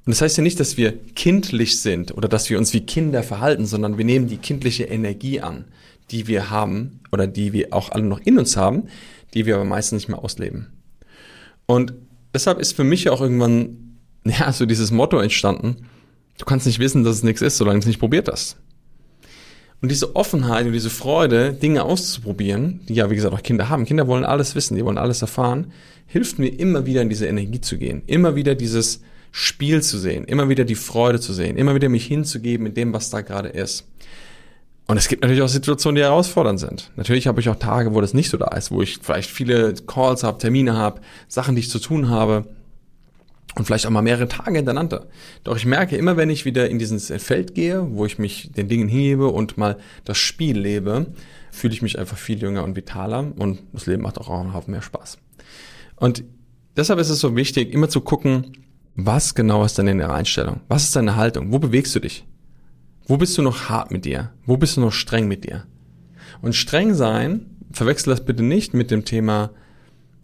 Und 0.05 0.11
das 0.11 0.21
heißt 0.21 0.37
ja 0.37 0.43
nicht, 0.43 0.59
dass 0.59 0.75
wir 0.75 0.91
kindlich 1.15 1.79
sind 1.79 2.15
oder 2.15 2.27
dass 2.27 2.49
wir 2.49 2.57
uns 2.57 2.73
wie 2.73 2.81
Kinder 2.81 3.23
verhalten, 3.23 3.65
sondern 3.65 3.97
wir 3.97 4.03
nehmen 4.03 4.27
die 4.27 4.37
kindliche 4.37 4.83
Energie 4.83 5.39
an, 5.39 5.65
die 6.11 6.27
wir 6.27 6.49
haben 6.49 6.99
oder 7.11 7.25
die 7.25 7.53
wir 7.53 7.73
auch 7.73 7.89
alle 7.89 8.03
noch 8.03 8.19
in 8.19 8.37
uns 8.37 8.57
haben, 8.57 8.83
die 9.33 9.45
wir 9.45 9.55
aber 9.55 9.65
meistens 9.65 10.01
nicht 10.01 10.09
mehr 10.09 10.19
ausleben. 10.19 10.67
Und 11.65 11.93
deshalb 12.33 12.59
ist 12.59 12.75
für 12.75 12.83
mich 12.83 13.09
auch 13.09 13.21
irgendwann, 13.21 13.97
ja, 14.25 14.51
so 14.51 14.65
dieses 14.65 14.91
Motto 14.91 15.19
entstanden, 15.19 15.87
du 16.37 16.45
kannst 16.45 16.65
nicht 16.65 16.79
wissen, 16.79 17.05
dass 17.05 17.15
es 17.15 17.23
nichts 17.23 17.41
ist, 17.41 17.57
solange 17.57 17.79
du 17.79 17.83
es 17.83 17.87
nicht 17.87 17.99
probiert 17.99 18.27
hast. 18.27 18.57
Und 19.83 19.89
diese 19.89 20.15
Offenheit 20.15 20.65
und 20.65 20.71
diese 20.71 20.89
Freude, 20.89 21.51
Dinge 21.51 21.83
auszuprobieren, 21.83 22.79
die 22.87 22.93
ja, 22.93 23.09
wie 23.09 23.15
gesagt, 23.15 23.35
auch 23.35 23.43
Kinder 23.43 23.67
haben. 23.67 23.83
Kinder 23.83 24.07
wollen 24.07 24.23
alles 24.23 24.55
wissen, 24.55 24.77
die 24.77 24.85
wollen 24.85 24.97
alles 24.97 25.21
erfahren, 25.21 25.73
hilft 26.07 26.39
mir 26.39 26.47
immer 26.47 26.85
wieder 26.85 27.01
in 27.01 27.09
diese 27.09 27.27
Energie 27.27 27.59
zu 27.59 27.77
gehen. 27.77 28.01
Immer 28.07 28.37
wieder 28.37 28.55
dieses 28.55 29.01
Spiel 29.33 29.83
zu 29.83 29.97
sehen, 29.97 30.23
immer 30.23 30.47
wieder 30.47 30.63
die 30.63 30.75
Freude 30.75 31.19
zu 31.19 31.33
sehen, 31.33 31.57
immer 31.57 31.75
wieder 31.75 31.89
mich 31.89 32.05
hinzugeben 32.05 32.63
mit 32.63 32.77
dem, 32.77 32.93
was 32.93 33.09
da 33.09 33.19
gerade 33.19 33.49
ist. 33.49 33.85
Und 34.87 34.95
es 34.95 35.09
gibt 35.09 35.21
natürlich 35.21 35.41
auch 35.41 35.49
Situationen, 35.49 35.97
die 35.97 36.03
herausfordernd 36.03 36.61
sind. 36.61 36.91
Natürlich 36.95 37.27
habe 37.27 37.41
ich 37.41 37.49
auch 37.49 37.57
Tage, 37.57 37.93
wo 37.93 37.99
das 37.99 38.13
nicht 38.13 38.29
so 38.29 38.37
da 38.37 38.55
ist, 38.55 38.71
wo 38.71 38.81
ich 38.81 38.99
vielleicht 39.01 39.29
viele 39.29 39.73
Calls 39.85 40.23
habe, 40.23 40.37
Termine 40.37 40.77
habe, 40.77 41.01
Sachen, 41.27 41.55
die 41.55 41.59
ich 41.59 41.69
zu 41.69 41.79
tun 41.79 42.09
habe 42.09 42.45
und 43.55 43.65
vielleicht 43.65 43.85
auch 43.85 43.91
mal 43.91 44.01
mehrere 44.01 44.27
Tage 44.27 44.55
hintereinander. 44.55 45.07
Doch 45.43 45.55
ich 45.55 45.65
merke 45.65 45.95
immer, 45.95 46.17
wenn 46.17 46.29
ich 46.29 46.45
wieder 46.45 46.69
in 46.69 46.79
dieses 46.79 47.11
Feld 47.23 47.53
gehe, 47.53 47.87
wo 47.91 48.05
ich 48.05 48.17
mich 48.17 48.51
den 48.51 48.67
Dingen 48.67 48.87
hebe 48.87 49.27
und 49.27 49.57
mal 49.57 49.77
das 50.05 50.17
Spiel 50.17 50.57
lebe, 50.57 51.07
fühle 51.51 51.73
ich 51.73 51.81
mich 51.81 51.99
einfach 51.99 52.17
viel 52.17 52.41
jünger 52.41 52.63
und 52.63 52.75
vitaler 52.75 53.31
und 53.37 53.61
das 53.71 53.85
Leben 53.85 54.03
macht 54.03 54.17
auch 54.17 54.29
einen 54.29 54.53
Haufen 54.53 54.71
mehr 54.71 54.81
Spaß. 54.81 55.17
Und 55.97 56.23
deshalb 56.75 56.99
ist 56.99 57.09
es 57.09 57.19
so 57.19 57.35
wichtig, 57.35 57.73
immer 57.73 57.89
zu 57.89 58.01
gucken, 58.01 58.57
was 58.95 59.35
genau 59.35 59.63
ist 59.63 59.79
deine 59.79 60.11
Einstellung? 60.11 60.61
Was 60.67 60.83
ist 60.83 60.95
deine 60.95 61.15
Haltung? 61.15 61.51
Wo 61.51 61.59
bewegst 61.59 61.95
du 61.95 61.99
dich? 61.99 62.25
Wo 63.05 63.17
bist 63.17 63.37
du 63.37 63.41
noch 63.41 63.69
hart 63.69 63.91
mit 63.91 64.05
dir? 64.05 64.31
Wo 64.45 64.57
bist 64.57 64.77
du 64.77 64.81
noch 64.81 64.93
streng 64.93 65.27
mit 65.27 65.43
dir? 65.43 65.65
Und 66.41 66.55
streng 66.55 66.93
sein, 66.93 67.47
verwechsel 67.71 68.11
das 68.11 68.25
bitte 68.25 68.43
nicht 68.43 68.73
mit 68.73 68.91
dem 68.91 69.05
Thema 69.05 69.51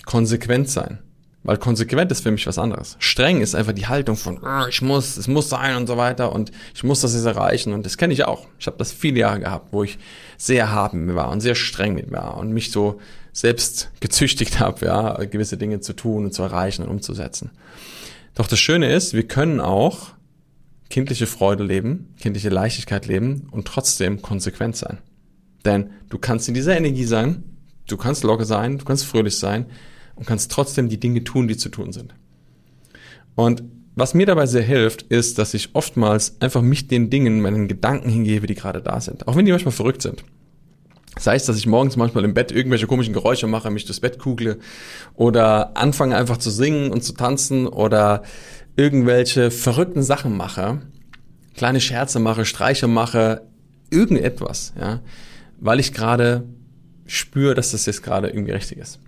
konsequent 0.05 0.69
sein. 0.69 0.99
Weil 1.43 1.58
konsequent 1.58 2.12
ist 2.12 2.21
für 2.21 2.32
mich 2.32 2.45
was 2.47 2.58
anderes. 2.58 2.97
Streng 2.99 3.39
ist 3.39 3.56
einfach 3.56 3.71
die 3.71 3.88
Haltung 3.88 4.17
von, 4.17 4.39
oh, 4.43 4.67
ich 4.67 4.82
muss, 4.82 5.15
es 5.15 5.28
muss 5.28 5.49
sein 5.49 5.78
und 5.78 5.88
so 5.88 5.95
weiter 5.95 6.34
und 6.34 6.52
ich 6.75 6.84
muss 6.84 6.99
das 6.99 7.13
jetzt 7.13 7.25
erreichen 7.25 7.71
und 7.71 7.86
das 7.86 7.97
kenne 7.97 8.13
ich 8.13 8.25
auch. 8.25 8.45
Ich 8.60 8.67
habe 8.67 8.78
das 8.78 8.91
viele 8.91 9.19
Jahre 9.19 9.39
gehabt, 9.39 9.71
wo 9.71 9.84
ich 9.84 9.97
sehr 10.38 10.71
hart 10.71 10.93
mit 10.93 11.06
mir 11.06 11.15
war 11.15 11.30
und 11.30 11.39
sehr 11.39 11.56
streng 11.56 11.95
mit 11.95 12.12
mir 12.12 12.17
war 12.17 12.38
und 12.38 12.52
mich 12.52 12.71
so 12.71 12.99
selbst 13.32 13.89
gezüchtigt 14.02 14.60
habe, 14.60 14.86
ja, 14.86 15.13
gewisse 15.23 15.58
Dinge 15.58 15.80
zu 15.80 15.93
tun 15.93 16.25
und 16.25 16.34
zu 16.34 16.43
erreichen 16.43 16.84
und 16.84 16.89
umzusetzen. 16.89 17.52
Doch 18.36 18.47
das 18.47 18.60
Schöne 18.60 18.91
ist, 18.93 19.13
wir 19.13 19.28
können 19.28 19.62
auch 19.62 20.10
kindliche 20.89 21.28
Freude 21.28 21.63
leben, 21.63 22.15
kindliche 22.19 22.49
Leichtigkeit 22.49 23.06
leben 23.06 23.47
und 23.52 23.65
trotzdem 23.65 24.21
konsequent 24.21 24.75
sein. 24.75 24.97
Denn 25.65 25.91
du 26.10 26.17
kannst 26.17 26.47
in 26.47 26.54
dieser 26.54 26.75
Energie 26.75 27.06
sein, 27.06 27.43
du 27.88 27.97
kannst 27.97 28.23
locker 28.23 28.45
sein, 28.45 28.78
du 28.78 28.86
kannst 28.86 29.06
fröhlich 29.06 29.38
sein, 29.38 29.67
und 30.19 30.27
kannst 30.27 30.51
trotzdem 30.51 30.89
die 30.89 30.99
Dinge 30.99 31.23
tun, 31.23 31.47
die 31.47 31.58
zu 31.58 31.69
tun 31.69 31.91
sind. 31.93 32.13
Und 33.36 33.63
was 33.95 34.13
mir 34.13 34.25
dabei 34.25 34.45
sehr 34.45 34.62
hilft, 34.62 35.03
ist, 35.03 35.39
dass 35.39 35.53
ich 35.53 35.69
oftmals 35.73 36.39
einfach 36.41 36.62
mich 36.62 36.88
den 36.88 37.10
Dingen, 37.10 37.41
meinen 37.41 37.67
Gedanken 37.67 38.10
hingebe, 38.10 38.47
die 38.47 38.55
gerade 38.55 38.82
da 38.82 39.01
sind. 39.01 39.27
Auch 39.27 39.36
wenn 39.36 39.45
die 39.45 39.51
manchmal 39.51 39.71
verrückt 39.71 40.01
sind. 40.01 40.23
Sei 41.17 41.36
es, 41.36 41.45
dass 41.45 41.58
ich 41.58 41.67
morgens 41.67 41.97
manchmal 41.97 42.23
im 42.23 42.34
Bett 42.34 42.51
irgendwelche 42.51 42.88
komischen 42.88 43.13
Geräusche 43.13 43.47
mache, 43.47 43.71
mich 43.71 43.86
durchs 43.86 43.99
Bett 43.99 44.19
kugle 44.19 44.60
oder 45.15 45.75
anfange 45.75 46.15
einfach 46.15 46.38
zu 46.38 46.49
singen 46.49 46.91
und 46.91 47.03
zu 47.03 47.13
tanzen 47.13 47.67
oder 47.67 48.23
irgendwelche 48.75 49.51
verrückten 49.51 50.03
Sachen 50.03 50.38
mache, 50.38 50.82
kleine 51.55 51.82
Scherze 51.82 52.19
mache, 52.19 52.45
Streiche 52.45 52.88
mache, 52.88 53.41
irgendetwas, 53.89 54.73
ja, 54.79 55.01
weil 55.60 55.79
ich 55.79 55.91
gerade 55.91 56.45
spüre, 57.05 57.55
dass 57.55 57.71
das 57.71 57.86
jetzt 57.86 58.03
gerade 58.03 58.29
irgendwie 58.29 58.53
richtig 58.53 58.77
ist. 58.77 58.99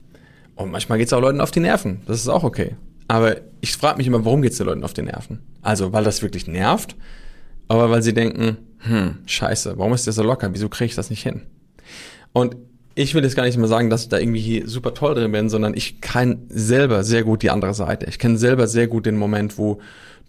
Und 0.62 0.72
manchmal 0.72 0.98
geht 0.98 1.08
es 1.08 1.14
auch 1.14 1.22
Leuten 1.22 1.42
auf 1.42 1.52
die 1.52 1.60
Nerven. 1.60 2.02
Das 2.06 2.20
ist 2.20 2.28
auch 2.28 2.44
okay. 2.44 2.76
Aber 3.08 3.38
ich 3.60 3.76
frage 3.76 3.98
mich 3.98 4.08
immer, 4.08 4.24
warum 4.24 4.42
geht 4.42 4.54
es 4.54 4.58
den 4.58 4.68
Leuten 4.68 4.84
auf 4.84 4.94
die 4.94 5.02
Nerven? 5.02 5.40
Also, 5.62 5.92
weil 5.94 6.04
das 6.04 6.22
wirklich 6.22 6.48
nervt, 6.48 6.96
aber 7.68 7.90
weil 7.90 8.02
sie 8.02 8.14
denken, 8.14 8.58
hm, 8.80 9.20
scheiße, 9.26 9.78
warum 9.78 9.94
ist 9.94 10.06
der 10.06 10.14
so 10.14 10.24
locker? 10.24 10.50
Wieso 10.54 10.70
kriege 10.70 10.86
ich 10.86 10.96
das 10.96 11.10
nicht 11.10 11.24
hin? 11.24 11.42
Und 12.34 12.56
ich 12.96 13.14
will 13.14 13.24
jetzt 13.24 13.36
gar 13.36 13.44
nicht 13.44 13.58
mehr 13.58 13.68
sagen, 13.68 13.90
dass 13.90 14.04
ich 14.04 14.10
da 14.10 14.18
irgendwie 14.18 14.64
super 14.66 14.94
toll 14.94 15.16
drin 15.16 15.32
bin, 15.32 15.50
sondern 15.50 15.74
ich 15.74 16.02
kann 16.02 16.46
selber 16.50 17.04
sehr 17.04 17.24
gut 17.24 17.42
die 17.42 17.50
andere 17.50 17.74
Seite. 17.74 18.08
Ich 18.08 18.20
kenne 18.20 18.38
selber 18.38 18.68
sehr 18.68 18.88
gut 18.88 19.06
den 19.06 19.18
Moment, 19.18 19.58
wo 19.58 19.80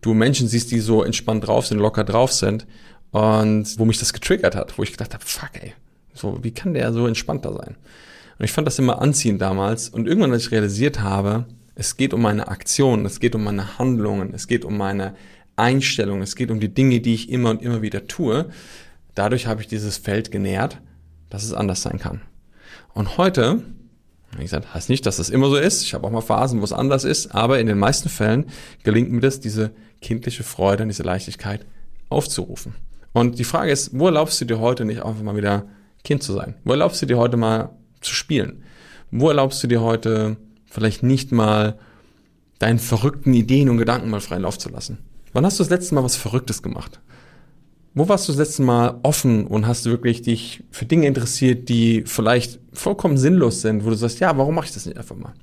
du 0.00 0.14
Menschen 0.14 0.48
siehst, 0.48 0.70
die 0.70 0.80
so 0.80 1.02
entspannt 1.02 1.46
drauf 1.46 1.66
sind, 1.66 1.78
locker 1.78 2.04
drauf 2.04 2.32
sind 2.32 2.66
und 3.10 3.78
wo 3.78 3.84
mich 3.84 3.98
das 3.98 4.12
getriggert 4.12 4.54
hat, 4.54 4.78
wo 4.78 4.82
ich 4.82 4.92
gedacht 4.92 5.14
habe, 5.14 5.24
fuck 5.24 5.50
ey, 5.60 5.74
so, 6.14 6.38
wie 6.42 6.52
kann 6.52 6.74
der 6.74 6.92
so 6.92 7.06
entspannter 7.06 7.52
sein? 7.52 7.76
Und 8.38 8.44
ich 8.44 8.52
fand 8.52 8.66
das 8.66 8.78
immer 8.78 9.00
anziehend 9.00 9.40
damals. 9.40 9.88
Und 9.88 10.06
irgendwann, 10.06 10.32
als 10.32 10.46
ich 10.46 10.52
realisiert 10.52 11.00
habe, 11.00 11.46
es 11.74 11.96
geht 11.96 12.12
um 12.14 12.22
meine 12.22 12.48
Aktionen, 12.48 13.06
es 13.06 13.20
geht 13.20 13.34
um 13.34 13.44
meine 13.44 13.78
Handlungen, 13.78 14.34
es 14.34 14.46
geht 14.46 14.64
um 14.64 14.76
meine 14.76 15.14
Einstellung, 15.56 16.22
es 16.22 16.36
geht 16.36 16.50
um 16.50 16.60
die 16.60 16.72
Dinge, 16.72 17.00
die 17.00 17.14
ich 17.14 17.30
immer 17.30 17.50
und 17.50 17.62
immer 17.62 17.82
wieder 17.82 18.06
tue. 18.06 18.50
Dadurch 19.14 19.46
habe 19.46 19.60
ich 19.60 19.68
dieses 19.68 19.96
Feld 19.96 20.30
genährt, 20.30 20.78
dass 21.30 21.44
es 21.44 21.52
anders 21.52 21.82
sein 21.82 21.98
kann. 21.98 22.22
Und 22.94 23.16
heute, 23.16 23.62
wie 24.36 24.42
gesagt, 24.42 24.74
heißt 24.74 24.88
nicht, 24.88 25.06
dass 25.06 25.16
das 25.16 25.30
immer 25.30 25.48
so 25.48 25.56
ist. 25.56 25.82
Ich 25.82 25.94
habe 25.94 26.06
auch 26.06 26.10
mal 26.10 26.20
Phasen, 26.20 26.60
wo 26.60 26.64
es 26.64 26.72
anders 26.72 27.04
ist, 27.04 27.34
aber 27.34 27.58
in 27.58 27.66
den 27.66 27.78
meisten 27.78 28.08
Fällen 28.08 28.46
gelingt 28.82 29.10
mir 29.10 29.20
das, 29.20 29.40
diese 29.40 29.70
kindliche 30.00 30.42
Freude 30.42 30.82
und 30.82 30.88
diese 30.88 31.02
Leichtigkeit 31.02 31.64
aufzurufen. 32.08 32.74
Und 33.12 33.38
die 33.38 33.44
Frage 33.44 33.70
ist, 33.70 33.98
wo 33.98 34.06
erlaubst 34.06 34.40
du 34.40 34.44
dir 34.44 34.58
heute 34.58 34.84
nicht 34.84 35.02
einfach 35.02 35.22
mal 35.22 35.36
wieder 35.36 35.66
Kind 36.04 36.22
zu 36.22 36.32
sein? 36.32 36.54
Wo 36.64 36.72
erlaubst 36.72 37.00
du 37.02 37.06
dir 37.06 37.18
heute 37.18 37.36
mal 37.36 37.70
zu 38.02 38.14
spielen? 38.14 38.62
Wo 39.10 39.28
erlaubst 39.28 39.62
du 39.62 39.66
dir 39.66 39.80
heute 39.80 40.36
vielleicht 40.66 41.02
nicht 41.02 41.32
mal 41.32 41.78
deinen 42.58 42.78
verrückten 42.78 43.34
Ideen 43.34 43.68
und 43.68 43.78
Gedanken 43.78 44.10
mal 44.10 44.20
freien 44.20 44.42
Lauf 44.42 44.58
zu 44.58 44.68
lassen? 44.68 44.98
Wann 45.32 45.46
hast 45.46 45.58
du 45.58 45.64
das 45.64 45.70
letzte 45.70 45.94
Mal 45.94 46.04
was 46.04 46.16
Verrücktes 46.16 46.62
gemacht? 46.62 47.00
Wo 47.94 48.08
warst 48.08 48.26
du 48.26 48.32
das 48.32 48.38
letzte 48.38 48.62
Mal 48.62 48.98
offen 49.02 49.46
und 49.46 49.66
hast 49.66 49.84
wirklich 49.84 50.22
dich 50.22 50.64
für 50.70 50.86
Dinge 50.86 51.06
interessiert, 51.06 51.68
die 51.68 52.04
vielleicht 52.06 52.58
vollkommen 52.72 53.18
sinnlos 53.18 53.60
sind, 53.60 53.84
wo 53.84 53.90
du 53.90 53.96
sagst, 53.96 54.20
ja, 54.20 54.36
warum 54.38 54.54
mache 54.54 54.66
ich 54.66 54.72
das 54.72 54.86
nicht 54.86 54.96
einfach 54.96 55.16
mal? 55.16 55.34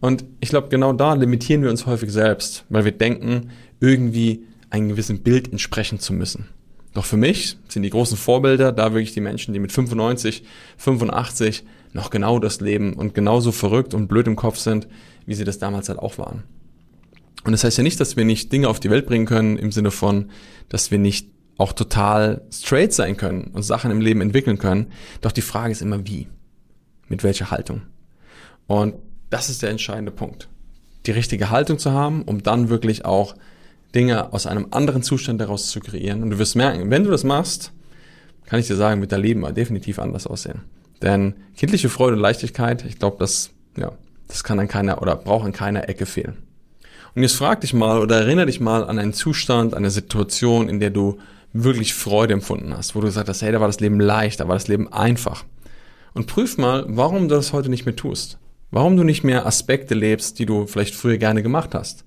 Und 0.00 0.24
ich 0.40 0.50
glaube, 0.50 0.68
genau 0.68 0.92
da 0.92 1.14
limitieren 1.14 1.62
wir 1.62 1.70
uns 1.70 1.86
häufig 1.86 2.12
selbst, 2.12 2.64
weil 2.68 2.84
wir 2.84 2.92
denken, 2.92 3.50
irgendwie 3.80 4.44
einem 4.70 4.88
gewissen 4.90 5.22
Bild 5.22 5.50
entsprechen 5.50 5.98
zu 5.98 6.12
müssen. 6.12 6.48
Doch 6.94 7.04
für 7.04 7.16
mich 7.16 7.58
sind 7.68 7.82
die 7.82 7.90
großen 7.90 8.16
Vorbilder 8.16 8.72
da 8.72 8.92
wirklich 8.92 9.12
die 9.12 9.20
Menschen, 9.20 9.52
die 9.52 9.60
mit 9.60 9.72
95, 9.72 10.44
85 10.78 11.64
noch 11.92 12.10
genau 12.10 12.38
das 12.38 12.60
leben 12.60 12.94
und 12.94 13.14
genauso 13.14 13.52
verrückt 13.52 13.94
und 13.94 14.06
blöd 14.06 14.26
im 14.26 14.36
Kopf 14.36 14.58
sind, 14.58 14.88
wie 15.26 15.34
sie 15.34 15.44
das 15.44 15.58
damals 15.58 15.88
halt 15.88 15.98
auch 15.98 16.18
waren. 16.18 16.44
Und 17.44 17.52
das 17.52 17.64
heißt 17.64 17.78
ja 17.78 17.84
nicht, 17.84 18.00
dass 18.00 18.16
wir 18.16 18.24
nicht 18.24 18.52
Dinge 18.52 18.68
auf 18.68 18.80
die 18.80 18.90
Welt 18.90 19.06
bringen 19.06 19.26
können 19.26 19.58
im 19.58 19.70
Sinne 19.70 19.90
von, 19.90 20.30
dass 20.68 20.90
wir 20.90 20.98
nicht 20.98 21.28
auch 21.58 21.72
total 21.72 22.42
straight 22.52 22.92
sein 22.92 23.16
können 23.16 23.50
und 23.52 23.62
Sachen 23.62 23.90
im 23.90 24.00
Leben 24.00 24.20
entwickeln 24.20 24.58
können. 24.58 24.86
Doch 25.20 25.32
die 25.32 25.42
Frage 25.42 25.72
ist 25.72 25.82
immer 25.82 26.06
wie. 26.06 26.28
Mit 27.08 27.22
welcher 27.22 27.50
Haltung. 27.50 27.82
Und 28.66 28.94
das 29.30 29.50
ist 29.50 29.62
der 29.62 29.70
entscheidende 29.70 30.10
Punkt. 30.10 30.48
Die 31.06 31.10
richtige 31.10 31.50
Haltung 31.50 31.78
zu 31.78 31.92
haben, 31.92 32.22
um 32.22 32.42
dann 32.42 32.70
wirklich 32.70 33.04
auch 33.04 33.34
Dinge 33.94 34.32
aus 34.32 34.46
einem 34.46 34.68
anderen 34.70 35.02
Zustand 35.02 35.40
daraus 35.40 35.68
zu 35.68 35.80
kreieren. 35.80 36.22
Und 36.22 36.30
du 36.30 36.38
wirst 36.38 36.56
merken, 36.56 36.90
wenn 36.90 37.04
du 37.04 37.10
das 37.10 37.24
machst, 37.24 37.72
kann 38.46 38.60
ich 38.60 38.66
dir 38.66 38.76
sagen, 38.76 39.00
wird 39.00 39.12
dein 39.12 39.22
Leben 39.22 39.54
definitiv 39.54 39.98
anders 39.98 40.26
aussehen. 40.26 40.62
Denn 41.02 41.34
kindliche 41.56 41.88
Freude 41.88 42.16
und 42.16 42.22
Leichtigkeit, 42.22 42.84
ich 42.84 42.98
glaube, 42.98 43.16
das, 43.18 43.50
ja, 43.76 43.92
das 44.28 44.44
kann 44.44 44.58
an 44.58 44.68
keiner 44.68 45.00
oder 45.02 45.16
braucht 45.16 45.44
an 45.44 45.52
keiner 45.52 45.88
Ecke 45.88 46.06
fehlen. 46.06 46.36
Und 47.14 47.22
jetzt 47.22 47.36
frag 47.36 47.60
dich 47.60 47.72
mal 47.72 48.00
oder 48.00 48.20
erinnere 48.20 48.46
dich 48.46 48.60
mal 48.60 48.84
an 48.84 48.98
einen 48.98 49.12
Zustand, 49.12 49.74
eine 49.74 49.90
Situation, 49.90 50.68
in 50.68 50.80
der 50.80 50.90
du 50.90 51.18
wirklich 51.52 51.94
Freude 51.94 52.34
empfunden 52.34 52.76
hast, 52.76 52.94
wo 52.94 53.00
du 53.00 53.06
gesagt 53.06 53.28
hast, 53.28 53.42
hey, 53.42 53.52
da 53.52 53.60
war 53.60 53.68
das 53.68 53.80
Leben 53.80 54.00
leicht, 54.00 54.40
da 54.40 54.48
war 54.48 54.56
das 54.56 54.66
Leben 54.66 54.92
einfach. 54.92 55.44
Und 56.12 56.26
prüf 56.26 56.58
mal, 56.58 56.84
warum 56.88 57.28
du 57.28 57.36
das 57.36 57.52
heute 57.52 57.68
nicht 57.68 57.86
mehr 57.86 57.96
tust. 57.96 58.38
Warum 58.70 58.96
du 58.96 59.04
nicht 59.04 59.22
mehr 59.22 59.46
Aspekte 59.46 59.94
lebst, 59.94 60.40
die 60.40 60.46
du 60.46 60.66
vielleicht 60.66 60.96
früher 60.96 61.16
gerne 61.16 61.44
gemacht 61.44 61.74
hast. 61.74 62.04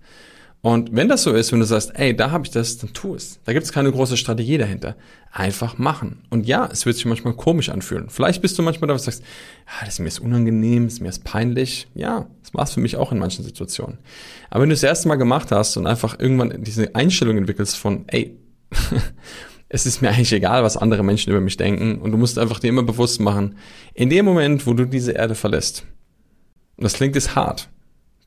Und 0.61 0.95
wenn 0.95 1.07
das 1.07 1.23
so 1.23 1.33
ist, 1.33 1.51
wenn 1.51 1.59
du 1.59 1.65
sagst, 1.65 1.91
ey, 1.95 2.15
da 2.15 2.31
habe 2.31 2.45
ich 2.45 2.51
das, 2.51 2.77
dann 2.77 2.91
tu 2.93 3.15
es. 3.15 3.39
Da 3.45 3.53
gibt 3.53 3.65
es 3.65 3.71
keine 3.71 3.91
große 3.91 4.17
Strategie 4.17 4.57
dahinter. 4.57 4.95
Einfach 5.31 5.77
machen. 5.77 6.23
Und 6.29 6.47
ja, 6.47 6.67
es 6.71 6.85
wird 6.85 6.95
sich 6.95 7.05
manchmal 7.05 7.33
komisch 7.33 7.69
anfühlen. 7.69 8.09
Vielleicht 8.09 8.41
bist 8.41 8.57
du 8.57 8.63
manchmal 8.63 8.87
da, 8.87 8.95
was 8.95 9.05
sagst, 9.05 9.23
ah, 9.67 9.85
das 9.85 9.95
ist 9.95 9.99
mir 9.99 10.07
ist 10.07 10.19
unangenehm, 10.19 10.85
das 10.85 10.93
ist 10.93 10.99
mir 10.99 11.09
ist 11.09 11.23
peinlich. 11.23 11.87
Ja, 11.93 12.27
das 12.41 12.53
war 12.53 12.63
es 12.63 12.71
für 12.71 12.79
mich 12.79 12.97
auch 12.97 13.11
in 13.11 13.19
manchen 13.19 13.45
Situationen. 13.45 13.99
Aber 14.49 14.63
wenn 14.63 14.69
du 14.69 14.73
es 14.73 14.81
das 14.81 14.89
erste 14.89 15.07
Mal 15.07 15.15
gemacht 15.15 15.51
hast 15.51 15.77
und 15.77 15.85
einfach 15.85 16.19
irgendwann 16.19 16.63
diese 16.63 16.95
Einstellung 16.95 17.37
entwickelst 17.37 17.77
von, 17.77 18.05
ey, 18.07 18.35
es 19.69 19.85
ist 19.85 20.01
mir 20.01 20.09
eigentlich 20.09 20.33
egal, 20.33 20.63
was 20.63 20.75
andere 20.75 21.03
Menschen 21.03 21.29
über 21.29 21.41
mich 21.41 21.57
denken 21.57 21.99
und 21.99 22.11
du 22.11 22.17
musst 22.17 22.39
einfach 22.39 22.59
dir 22.59 22.69
immer 22.69 22.83
bewusst 22.83 23.19
machen, 23.19 23.57
in 23.93 24.09
dem 24.09 24.25
Moment, 24.25 24.65
wo 24.65 24.73
du 24.73 24.85
diese 24.85 25.11
Erde 25.11 25.35
verlässt, 25.35 25.85
und 26.77 26.83
das 26.83 26.93
klingt 26.93 27.15
jetzt 27.15 27.35
hart, 27.35 27.69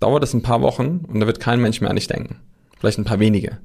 dauert 0.00 0.24
es 0.24 0.34
ein 0.34 0.42
paar 0.42 0.62
Wochen 0.62 1.04
und 1.06 1.20
da 1.20 1.26
wird 1.26 1.40
kein 1.40 1.60
Mensch 1.60 1.80
mehr 1.80 1.90
an 1.90 1.96
dich 1.96 2.08
denken. 2.08 2.36
Vielleicht 2.78 2.98
ein 2.98 3.04
paar 3.04 3.20
wenige. 3.20 3.58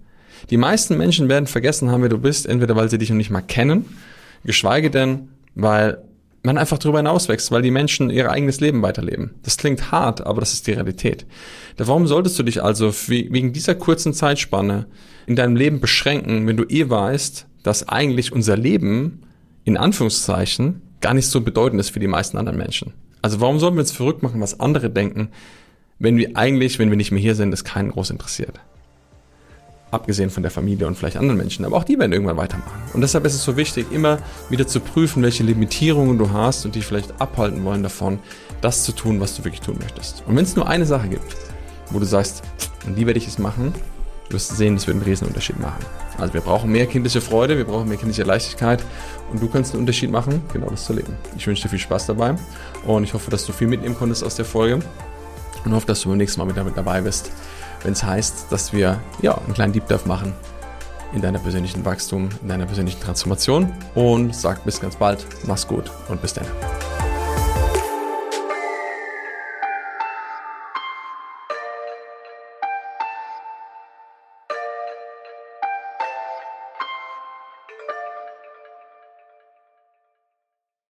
Die 0.49 0.57
meisten 0.57 0.97
Menschen 0.97 1.29
werden 1.29 1.47
vergessen 1.47 1.89
haben, 1.89 2.01
wer 2.01 2.09
du 2.09 2.17
bist, 2.17 2.45
entweder 2.45 2.75
weil 2.75 2.89
sie 2.89 2.97
dich 2.97 3.09
noch 3.09 3.17
nicht 3.17 3.31
mal 3.31 3.41
kennen, 3.41 3.85
geschweige 4.43 4.91
denn, 4.91 5.29
weil 5.55 6.03
man 6.43 6.57
einfach 6.57 6.77
darüber 6.77 6.99
hinauswächst, 6.99 7.51
weil 7.51 7.61
die 7.61 7.71
Menschen 7.71 8.09
ihr 8.09 8.29
eigenes 8.29 8.59
Leben 8.59 8.81
weiterleben. 8.81 9.31
Das 9.43 9.57
klingt 9.57 9.91
hart, 9.91 10.25
aber 10.25 10.41
das 10.41 10.53
ist 10.53 10.67
die 10.67 10.73
Realität. 10.73 11.25
Warum 11.77 12.05
solltest 12.05 12.37
du 12.37 12.43
dich 12.43 12.61
also 12.61 12.93
wegen 13.07 13.51
dieser 13.51 13.75
kurzen 13.75 14.13
Zeitspanne 14.13 14.85
in 15.25 15.35
deinem 15.35 15.55
Leben 15.55 15.79
beschränken, 15.79 16.45
wenn 16.47 16.57
du 16.57 16.65
eh 16.65 16.87
weißt, 16.89 17.47
dass 17.63 17.89
eigentlich 17.89 18.31
unser 18.31 18.55
Leben 18.55 19.23
in 19.63 19.77
Anführungszeichen 19.77 20.81
gar 21.01 21.15
nicht 21.15 21.27
so 21.27 21.41
bedeutend 21.41 21.79
ist 21.79 21.89
für 21.89 21.99
die 21.99 22.07
meisten 22.07 22.37
anderen 22.37 22.59
Menschen? 22.59 22.93
Also 23.23 23.41
warum 23.41 23.57
sollen 23.57 23.73
wir 23.73 23.81
uns 23.81 23.91
verrückt 23.91 24.21
machen, 24.21 24.39
was 24.39 24.59
andere 24.59 24.91
denken, 24.91 25.29
wenn 25.99 26.17
wir 26.17 26.35
eigentlich, 26.35 26.79
wenn 26.79 26.89
wir 26.89 26.97
nicht 26.97 27.11
mehr 27.11 27.21
hier 27.21 27.35
sind, 27.35 27.53
es 27.53 27.63
keinen 27.63 27.91
groß 27.91 28.09
interessiert. 28.09 28.59
Abgesehen 29.91 30.29
von 30.29 30.43
der 30.43 30.51
Familie 30.51 30.87
und 30.87 30.97
vielleicht 30.97 31.15
anderen 31.15 31.37
Menschen, 31.37 31.63
aber 31.63 31.77
auch 31.77 31.83
die 31.85 31.97
werden 31.97 32.11
irgendwann 32.11 32.37
weitermachen. 32.37 32.81
Und 32.93 33.01
deshalb 33.01 33.25
ist 33.25 33.33
es 33.33 33.43
so 33.43 33.55
wichtig, 33.55 33.91
immer 33.91 34.19
wieder 34.49 34.67
zu 34.67 34.81
prüfen, 34.81 35.23
welche 35.23 35.43
Limitierungen 35.43 36.17
du 36.17 36.31
hast 36.31 36.65
und 36.65 36.75
die 36.75 36.81
vielleicht 36.81 37.21
abhalten 37.21 37.63
wollen 37.63 37.83
davon, 37.83 38.19
das 38.61 38.83
zu 38.83 38.91
tun, 38.91 39.21
was 39.21 39.35
du 39.37 39.45
wirklich 39.45 39.61
tun 39.61 39.77
möchtest. 39.79 40.23
Und 40.27 40.35
wenn 40.35 40.43
es 40.43 40.55
nur 40.55 40.67
eine 40.67 40.85
Sache 40.85 41.07
gibt, 41.07 41.37
wo 41.91 41.99
du 41.99 42.05
sagst, 42.05 42.43
und 42.85 42.95
die 42.97 43.05
werde 43.05 43.19
ich 43.19 43.27
es 43.27 43.39
machen, 43.39 43.73
wirst 44.29 44.51
du 44.51 44.55
sehen, 44.55 44.75
das 44.75 44.87
wird 44.87 44.95
einen 44.95 45.05
riesen 45.05 45.27
Unterschied 45.27 45.59
machen. 45.59 45.85
Also 46.17 46.33
wir 46.33 46.41
brauchen 46.41 46.71
mehr 46.71 46.87
kindliche 46.87 47.21
Freude, 47.21 47.57
wir 47.57 47.65
brauchen 47.65 47.87
mehr 47.87 47.97
kindliche 47.97 48.23
Leichtigkeit 48.23 48.83
und 49.31 49.41
du 49.41 49.47
kannst 49.47 49.73
einen 49.73 49.81
Unterschied 49.81 50.11
machen, 50.11 50.41
genau 50.51 50.69
das 50.69 50.85
zu 50.85 50.93
leben. 50.93 51.13
Ich 51.37 51.45
wünsche 51.45 51.63
dir 51.63 51.69
viel 51.69 51.79
Spaß 51.79 52.07
dabei 52.07 52.35
und 52.85 53.03
ich 53.03 53.13
hoffe, 53.13 53.29
dass 53.31 53.45
du 53.45 53.53
viel 53.53 53.67
mitnehmen 53.67 53.95
konntest 53.95 54.23
aus 54.23 54.35
der 54.35 54.45
Folge 54.45 54.79
und 55.65 55.73
hoffe, 55.73 55.87
dass 55.87 56.01
du 56.01 56.09
beim 56.09 56.17
nächsten 56.17 56.39
Mal 56.39 56.47
wieder 56.47 56.63
mit 56.63 56.77
dabei 56.77 57.01
bist, 57.01 57.31
wenn 57.83 57.93
es 57.93 58.03
heißt, 58.03 58.51
dass 58.51 58.73
wir 58.73 59.01
ja, 59.21 59.37
einen 59.37 59.53
kleinen 59.53 59.73
Deep 59.73 59.87
Dive 59.87 60.07
machen 60.07 60.33
in 61.13 61.21
deiner 61.21 61.39
persönlichen 61.39 61.83
Wachstum, 61.85 62.29
in 62.41 62.47
deiner 62.47 62.65
persönlichen 62.65 63.01
Transformation 63.01 63.71
und 63.93 64.35
sag 64.35 64.63
bis 64.65 64.79
ganz 64.79 64.95
bald, 64.95 65.25
mach's 65.45 65.67
gut 65.67 65.91
und 66.09 66.21
bis 66.21 66.33
dann. 66.33 66.45